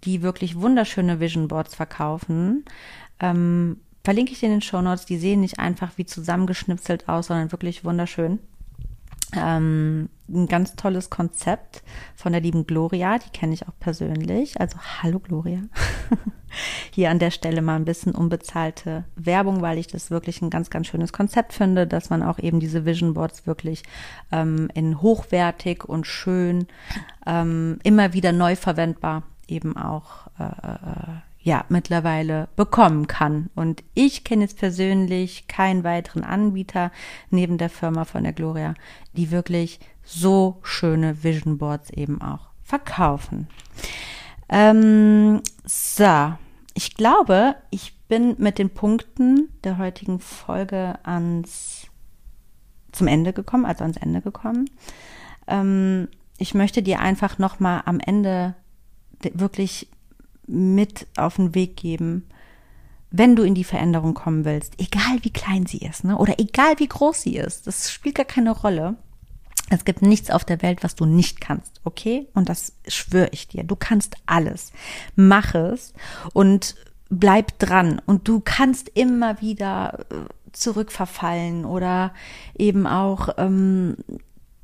die 0.04 0.22
wirklich 0.22 0.60
wunderschöne 0.60 1.22
Vision 1.22 1.48
Boards 1.48 1.76
verkaufen. 1.76 2.66
Ähm, 3.22 3.78
verlinke 4.04 4.34
ich 4.34 4.40
dir 4.40 4.48
in 4.48 4.54
den 4.54 4.62
Show 4.62 4.82
Notes. 4.82 5.06
Die 5.06 5.18
sehen 5.18 5.42
nicht 5.42 5.60
einfach 5.60 5.92
wie 5.98 6.06
zusammengeschnipselt 6.06 7.08
aus, 7.08 7.28
sondern 7.28 7.52
wirklich 7.52 7.84
wunderschön. 7.84 8.40
Ähm, 9.34 10.10
ein 10.30 10.48
ganz 10.48 10.76
tolles 10.76 11.10
Konzept 11.10 11.84
von 12.16 12.34
der 12.34 12.42
lieben 12.42 12.68
Gloria, 12.68 13.18
die 13.18 13.30
kenne 13.30 13.54
ich 13.54 13.68
auch 13.68 13.74
persönlich. 13.80 14.60
Also 14.60 14.78
hallo 15.02 15.20
Gloria. 15.20 15.62
Hier 16.92 17.10
an 17.10 17.20
der 17.20 17.32
Stelle 17.32 17.62
mal 17.62 17.78
ein 17.78 17.86
bisschen 17.86 18.14
unbezahlte 18.14 19.06
Werbung, 19.16 19.62
weil 19.62 19.78
ich 19.78 19.88
das 19.88 20.12
wirklich 20.12 20.42
ein 20.42 20.50
ganz, 20.50 20.70
ganz 20.70 20.88
schönes 20.88 21.14
Konzept 21.14 21.54
finde, 21.54 21.88
dass 21.88 22.10
man 22.10 22.24
auch 22.24 22.40
eben 22.40 22.60
diese 22.60 22.86
Vision 22.86 23.14
Boards 23.14 23.48
wirklich 23.48 23.84
ähm, 24.34 24.70
in 24.74 25.02
hochwertig 25.02 25.86
und 25.86 26.06
schön 26.06 26.68
ähm, 27.26 27.80
immer 27.84 28.14
wieder 28.14 28.34
neu 28.34 28.58
verwendbar 28.58 29.24
eben 29.48 29.78
auch 29.78 30.28
äh, 30.40 30.44
äh 30.44 31.31
ja 31.42 31.66
mittlerweile 31.70 32.50
bekommen 32.56 33.08
kann. 33.08 33.50
Und 33.56 33.84
ich 33.94 34.24
kenne 34.24 34.44
jetzt 34.44 34.58
persönlich 34.58 35.48
keinen 35.48 35.84
weiteren 35.84 36.24
Anbieter 36.24 36.92
neben 37.30 37.58
der 37.58 37.70
Firma 37.70 38.06
von 38.06 38.24
der 38.24 38.34
Gloria, 38.34 38.74
die 39.14 39.32
wirklich 39.32 39.80
so 40.04 40.60
schöne 40.64 41.24
Vision 41.24 41.58
Boards 41.58 41.90
eben 41.90 42.22
auch 42.22 42.50
verkaufen. 42.64 43.48
Ähm, 44.50 45.42
so, 45.66 46.34
ich 46.74 46.96
glaube, 46.96 47.56
ich 47.70 47.98
bin 48.08 48.36
mit 48.38 48.58
den 48.58 48.70
Punkten 48.70 49.50
der 49.64 49.78
heutigen 49.78 50.20
Folge 50.20 51.00
ans 51.04 51.88
zum 52.92 53.08
Ende 53.08 53.32
gekommen, 53.32 53.66
also 53.66 53.84
ans 53.84 53.98
Ende 53.98 54.22
gekommen. 54.22 54.70
Ähm, 55.48 56.10
ich 56.38 56.54
möchte 56.54 56.84
dir 56.84 57.00
einfach 57.00 57.38
noch 57.38 57.60
mal 57.60 57.84
am 57.86 58.00
Ende 58.00 58.56
wirklich 59.34 59.88
mit 60.52 61.08
auf 61.18 61.38
den 61.38 61.56
Weg 61.56 61.78
geben, 61.78 62.28
wenn 63.12 63.36
du 63.36 63.44
in 63.44 63.56
die 63.56 63.64
Veränderung 63.64 64.14
kommen 64.14 64.46
willst, 64.46 64.74
egal 64.80 65.20
wie 65.22 65.32
klein 65.32 65.66
sie 65.66 65.80
ist, 65.80 66.04
ne? 66.04 66.18
oder 66.18 66.40
egal 66.40 66.76
wie 66.78 66.88
groß 66.88 67.22
sie 67.22 67.36
ist, 67.36 67.68
das 67.68 67.92
spielt 67.92 68.16
gar 68.16 68.26
keine 68.26 68.52
Rolle. 68.52 68.96
Es 69.70 69.86
gibt 69.86 70.02
nichts 70.02 70.30
auf 70.30 70.44
der 70.44 70.62
Welt, 70.62 70.84
was 70.84 70.96
du 70.96 71.06
nicht 71.06 71.40
kannst, 71.40 71.80
okay? 71.86 72.28
Und 72.34 72.50
das 72.50 72.74
schwöre 72.88 73.30
ich 73.32 73.48
dir. 73.48 73.64
Du 73.64 73.78
kannst 73.78 74.16
alles. 74.26 74.74
Mach 75.16 75.56
es 75.56 75.94
und 76.34 76.76
bleib 77.10 77.58
dran. 77.58 78.02
Und 78.06 78.28
du 78.28 78.42
kannst 78.42 78.90
immer 78.90 79.40
wieder 79.40 80.06
äh, 80.10 80.16
zurückverfallen 80.52 81.64
oder 81.64 82.14
eben 82.58 82.86
auch 82.86 83.30
ähm, 83.38 83.96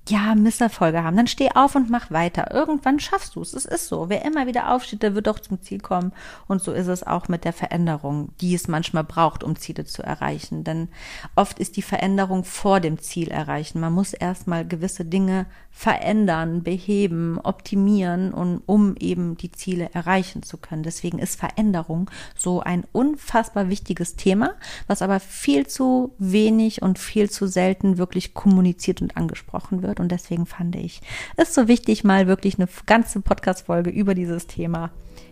ja, 0.10 0.36
Misserfolge 0.36 1.04
haben, 1.04 1.18
dann 1.18 1.28
steh 1.28 1.50
auf 1.54 1.76
und 1.76 1.90
mach 1.90 2.12
weiter. 2.12 2.54
Irgendwann 2.54 3.00
schaffst 3.00 3.36
du 3.36 3.42
es. 3.42 3.54
Es 3.54 3.66
ist 3.66 3.88
so. 3.88 4.10
Wer 4.10 4.26
immer 4.26 4.48
wieder 4.48 4.72
aufsteht, 4.74 5.04
der 5.04 5.16
wird 5.16 5.28
doch 5.28 5.40
zum 5.40 5.62
Ziel 5.62 5.80
kommen. 5.80 6.14
Und 6.48 6.62
so 6.62 6.72
ist 6.72 6.88
es 6.88 7.06
auch 7.06 7.28
mit 7.28 7.46
der 7.46 7.54
Veränderung, 7.54 8.30
die 8.42 8.54
es 8.56 8.68
manchmal 8.68 9.04
braucht, 9.04 9.44
um 9.44 9.56
Ziele 9.56 9.86
zu 9.86 10.04
erreichen. 10.04 10.64
Denn 10.64 10.90
oft 11.36 11.60
ist 11.60 11.78
die 11.78 11.82
Veränderung 11.82 12.44
vor 12.44 12.80
dem 12.80 13.00
Ziel 13.00 13.30
erreichen. 13.30 13.80
Man 13.80 13.94
muss 13.94 14.14
erstmal 14.14 14.68
gewisse 14.68 15.06
Dinge 15.06 15.46
verändern, 15.78 16.64
beheben, 16.64 17.40
optimieren 17.44 18.34
und 18.34 18.64
um 18.66 18.96
eben 19.00 19.38
die 19.38 19.52
Ziele 19.52 19.92
erreichen 19.94 20.42
zu 20.42 20.58
können. 20.58 20.82
Deswegen 20.82 21.20
ist 21.20 21.40
Veränderung 21.40 22.10
so 22.36 22.62
ein 22.62 22.84
unfassbar 22.94 23.70
wichtiges 23.70 24.16
Thema, 24.16 24.56
was 24.88 25.04
aber 25.04 25.20
viel 25.20 25.68
zu 25.68 26.16
wenig 26.18 26.82
und 26.82 26.98
viel 26.98 27.30
zu 27.30 27.46
selten 27.46 28.00
wirklich 28.00 28.34
kommuniziert 28.34 29.04
und 29.04 29.16
angesprochen 29.18 29.84
wird. 29.84 29.97
Und 30.00 30.12
deswegen 30.12 30.46
fand 30.46 30.76
ich 30.76 31.02
es 31.36 31.54
so 31.54 31.68
wichtig, 31.68 32.04
mal 32.04 32.28
wirklich 32.28 32.58
eine 32.58 32.68
ganze 32.86 33.22
Podcast-Folge 33.22 33.90
über 33.90 34.16
dieses 34.16 34.48
Thema, 34.48 34.92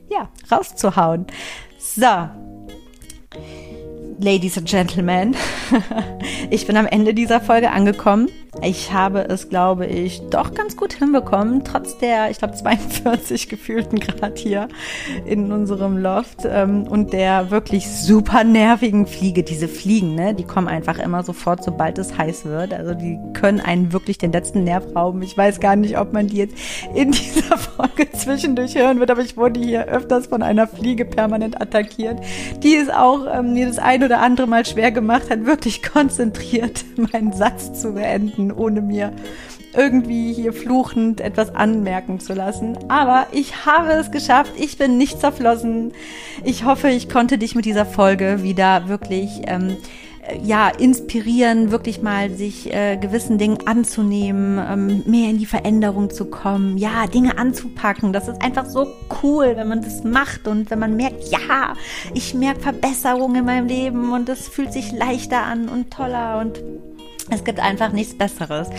ja, 0.10 0.30
rauszuhauen. 0.52 1.28
So. 1.78 2.30
Ladies 4.20 4.58
and 4.58 4.68
Gentlemen, 4.68 5.36
ich 6.50 6.66
bin 6.66 6.78
am 6.78 6.86
Ende 6.86 7.14
dieser 7.14 7.42
Folge 7.42 7.72
angekommen. 7.72 8.30
Ich 8.64 8.94
habe 8.94 9.28
es, 9.28 9.50
glaube 9.50 9.86
ich, 9.86 10.22
doch 10.30 10.54
ganz 10.54 10.78
gut 10.78 10.94
hinbekommen, 10.94 11.66
trotz 11.66 11.98
der, 11.98 12.32
ich 12.32 12.38
glaube, 12.38 12.54
42 12.56 13.50
gefühlten 13.50 14.00
Grad 14.00 14.40
hier 14.40 14.70
in 15.26 15.52
unserem 15.52 15.98
Loft 15.98 16.46
ähm, 16.46 16.84
und 16.84 17.12
der 17.12 17.52
wirklich 17.52 17.88
super 17.90 18.44
nervigen 18.46 19.08
Fliege. 19.08 19.44
Diese 19.44 19.68
Fliegen, 19.68 20.16
ne, 20.16 20.34
die 20.34 20.46
kommen 20.46 20.70
einfach 20.70 20.98
immer 21.00 21.24
sofort, 21.24 21.64
sobald 21.64 21.98
es 21.98 22.18
heiß 22.18 22.46
wird. 22.46 22.74
Also 22.74 22.94
die 22.94 23.20
können 23.34 23.60
einen 23.60 23.92
wirklich 23.92 24.18
den 24.18 24.32
letzten 24.32 24.64
Nerv 24.64 24.84
rauben. 24.96 25.22
Ich 25.22 25.38
weiß 25.38 25.60
gar 25.60 25.76
nicht, 25.76 26.00
ob 26.00 26.14
man 26.14 26.28
die 26.28 26.38
jetzt 26.38 26.56
in 26.94 27.12
dieser 27.12 27.58
Folge 27.58 28.10
zwischendurch 28.14 28.76
hören 28.76 29.00
wird, 29.00 29.12
aber 29.12 29.22
ich 29.22 29.36
wurde 29.36 29.60
hier 29.60 29.86
öfters 29.86 30.28
von 30.28 30.42
einer 30.42 30.68
Fliege 30.68 31.04
permanent 31.04 31.62
attackiert. 31.62 32.20
Die 32.64 32.76
ist 32.76 32.94
auch 32.94 33.26
ähm, 33.32 33.60
das 33.60 33.80
eine 33.80 34.05
oder 34.06 34.22
andere 34.22 34.48
Mal 34.48 34.66
schwer 34.66 34.92
gemacht 34.92 35.30
hat, 35.30 35.46
wirklich 35.46 35.84
konzentriert 35.84 36.86
meinen 37.12 37.34
Satz 37.34 37.80
zu 37.80 37.94
beenden, 37.94 38.52
ohne 38.52 38.82
mir 38.82 39.12
irgendwie 39.76 40.34
hier 40.34 40.54
fluchend 40.54 41.20
etwas 41.20 41.54
anmerken 41.54 42.20
zu 42.20 42.34
lassen. 42.34 42.78
Aber 42.88 43.28
ich 43.32 43.66
habe 43.66 43.92
es 43.92 44.12
geschafft. 44.12 44.54
Ich 44.58 44.78
bin 44.78 44.98
nicht 44.98 45.20
zerflossen. 45.20 45.92
Ich 46.44 46.64
hoffe, 46.64 46.90
ich 46.90 47.10
konnte 47.10 47.38
dich 47.38 47.56
mit 47.56 47.66
dieser 47.66 47.86
Folge 47.86 48.42
wieder 48.42 48.88
wirklich 48.88 49.42
ähm, 49.48 49.78
ja, 50.44 50.70
inspirieren, 50.70 51.72
wirklich 51.72 52.02
mal 52.02 52.32
sich 52.32 52.74
äh, 52.74 52.98
gewissen 52.98 53.38
Dingen 53.38 53.68
anzunehmen, 53.68 54.60
ähm, 54.60 55.04
mehr 55.06 55.30
in 55.30 55.38
die 55.38 55.46
Veränderung 55.46 56.10
zu 56.10 56.26
kommen, 56.26 56.78
ja, 56.78 57.08
Dinge 57.08 57.38
anzupacken. 57.38 58.14
Das 58.14 58.28
ist 58.28 58.42
einfach 58.42 58.66
so 58.66 58.88
cool, 59.22 59.54
wenn 59.56 59.68
man 59.68 59.82
das 59.82 60.04
macht 60.04 60.48
und 60.48 60.72
wenn 60.72 60.80
man 60.80 60.96
merkt, 60.96 61.30
ja, 61.30 61.76
ich 62.14 62.34
merke 62.34 62.62
Verbesserungen 62.62 63.38
in 63.38 63.46
meinem 63.46 63.68
Leben 63.68 64.14
und 64.14 64.30
es 64.30 64.48
fühlt 64.48 64.74
sich 64.74 64.92
leichter 64.92 65.44
an 65.44 65.70
und 65.70 65.92
toller 65.92 66.40
und 66.40 66.62
Es 67.32 67.44
gibt 67.44 67.60
einfach 67.60 67.92
nichts 67.92 68.16
Besseres. 68.16 68.70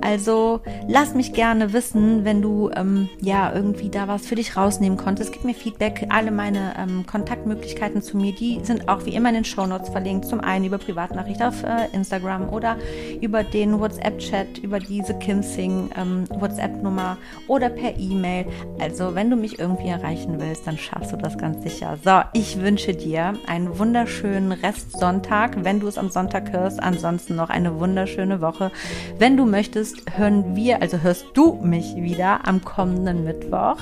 Also 0.00 0.60
lass 0.88 1.14
mich 1.14 1.32
gerne 1.32 1.72
wissen, 1.72 2.24
wenn 2.24 2.42
du 2.42 2.68
ähm, 2.74 3.08
ja 3.20 3.52
irgendwie 3.54 3.90
da 3.90 4.08
was 4.08 4.26
für 4.26 4.34
dich 4.34 4.56
rausnehmen 4.56 4.98
konntest. 4.98 5.32
Gib 5.32 5.44
mir 5.44 5.54
Feedback. 5.54 6.06
Alle 6.08 6.32
meine 6.32 6.74
ähm, 6.76 7.06
Kontaktmöglichkeiten 7.06 8.02
zu 8.02 8.16
mir, 8.16 8.32
die 8.34 8.58
sind 8.64 8.88
auch 8.88 9.06
wie 9.06 9.14
immer 9.14 9.28
in 9.28 9.36
den 9.36 9.44
Show 9.44 9.66
Notes 9.66 9.90
verlinkt. 9.90 10.24
Zum 10.24 10.40
einen 10.40 10.64
über 10.64 10.78
Privatnachricht 10.78 11.40
auf 11.42 11.62
äh, 11.62 11.86
Instagram 11.92 12.48
oder 12.48 12.76
über 13.20 13.44
den 13.44 13.78
WhatsApp-Chat, 13.78 14.58
über 14.58 14.80
diese 14.80 15.14
Kimsing 15.14 15.90
ähm, 15.96 16.24
WhatsApp-Nummer 16.28 17.18
oder 17.46 17.68
per 17.68 17.96
E-Mail. 17.96 18.46
Also 18.80 19.14
wenn 19.14 19.30
du 19.30 19.36
mich 19.36 19.60
irgendwie 19.60 19.88
erreichen 19.88 20.40
willst, 20.40 20.66
dann 20.66 20.76
schaffst 20.76 21.12
du 21.12 21.16
das 21.16 21.38
ganz 21.38 21.62
sicher. 21.62 21.96
So, 22.04 22.22
ich 22.32 22.60
wünsche 22.60 22.94
dir 22.94 23.34
einen 23.46 23.78
wunderschönen 23.78 24.50
Restsonntag, 24.50 25.62
wenn 25.62 25.78
du 25.78 25.86
es 25.86 25.98
am 25.98 26.10
Sonntag 26.10 26.50
hörst. 26.50 26.82
Ansonsten 26.82 27.36
noch 27.36 27.48
eine 27.48 27.78
wunderschöne 27.78 27.91
wunderschöne 27.92 28.40
Woche. 28.40 28.70
Wenn 29.18 29.36
du 29.36 29.44
möchtest, 29.44 30.16
hören 30.16 30.56
wir, 30.56 30.80
also 30.80 31.02
hörst 31.02 31.26
du 31.34 31.60
mich 31.62 31.94
wieder 31.96 32.48
am 32.48 32.64
kommenden 32.64 33.24
Mittwoch. 33.24 33.76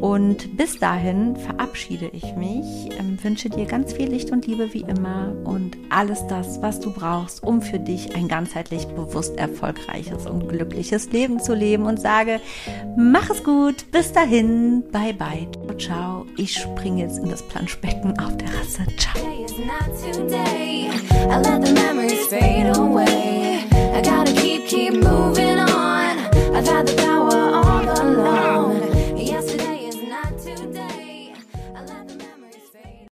Und 0.00 0.56
bis 0.56 0.80
dahin 0.80 1.36
verabschiede 1.36 2.10
ich 2.12 2.34
mich, 2.34 2.90
ähm, 2.98 3.16
wünsche 3.22 3.48
dir 3.48 3.64
ganz 3.66 3.92
viel 3.92 4.08
Licht 4.08 4.32
und 4.32 4.46
Liebe 4.46 4.74
wie 4.74 4.80
immer 4.80 5.32
und 5.44 5.76
alles 5.90 6.26
das, 6.26 6.60
was 6.60 6.80
du 6.80 6.92
brauchst, 6.92 7.44
um 7.44 7.62
für 7.62 7.78
dich 7.78 8.16
ein 8.16 8.26
ganzheitlich 8.26 8.86
bewusst 8.88 9.38
erfolgreiches 9.38 10.26
und 10.26 10.48
glückliches 10.48 11.12
Leben 11.12 11.38
zu 11.38 11.54
leben 11.54 11.86
und 11.86 12.00
sage, 12.00 12.40
mach 12.96 13.30
es 13.30 13.44
gut, 13.44 13.90
bis 13.92 14.12
dahin, 14.12 14.82
bye 14.90 15.14
bye, 15.14 15.46
ciao, 15.78 16.26
ich 16.36 16.54
springe 16.54 17.02
jetzt 17.02 17.18
in 17.18 17.30
das 17.30 17.42
Planschbecken 17.42 18.18
auf 18.18 18.36
der 18.36 18.48
Rasse, 18.48 18.84
ciao. 18.98 19.16
I 23.96 24.00
gotta 24.02 24.32
keep, 24.32 24.66
keep 24.66 24.94
moving 24.94 25.58
on. 25.58 26.18
I've 26.54 26.66
had 26.66 26.86
the 26.86 27.05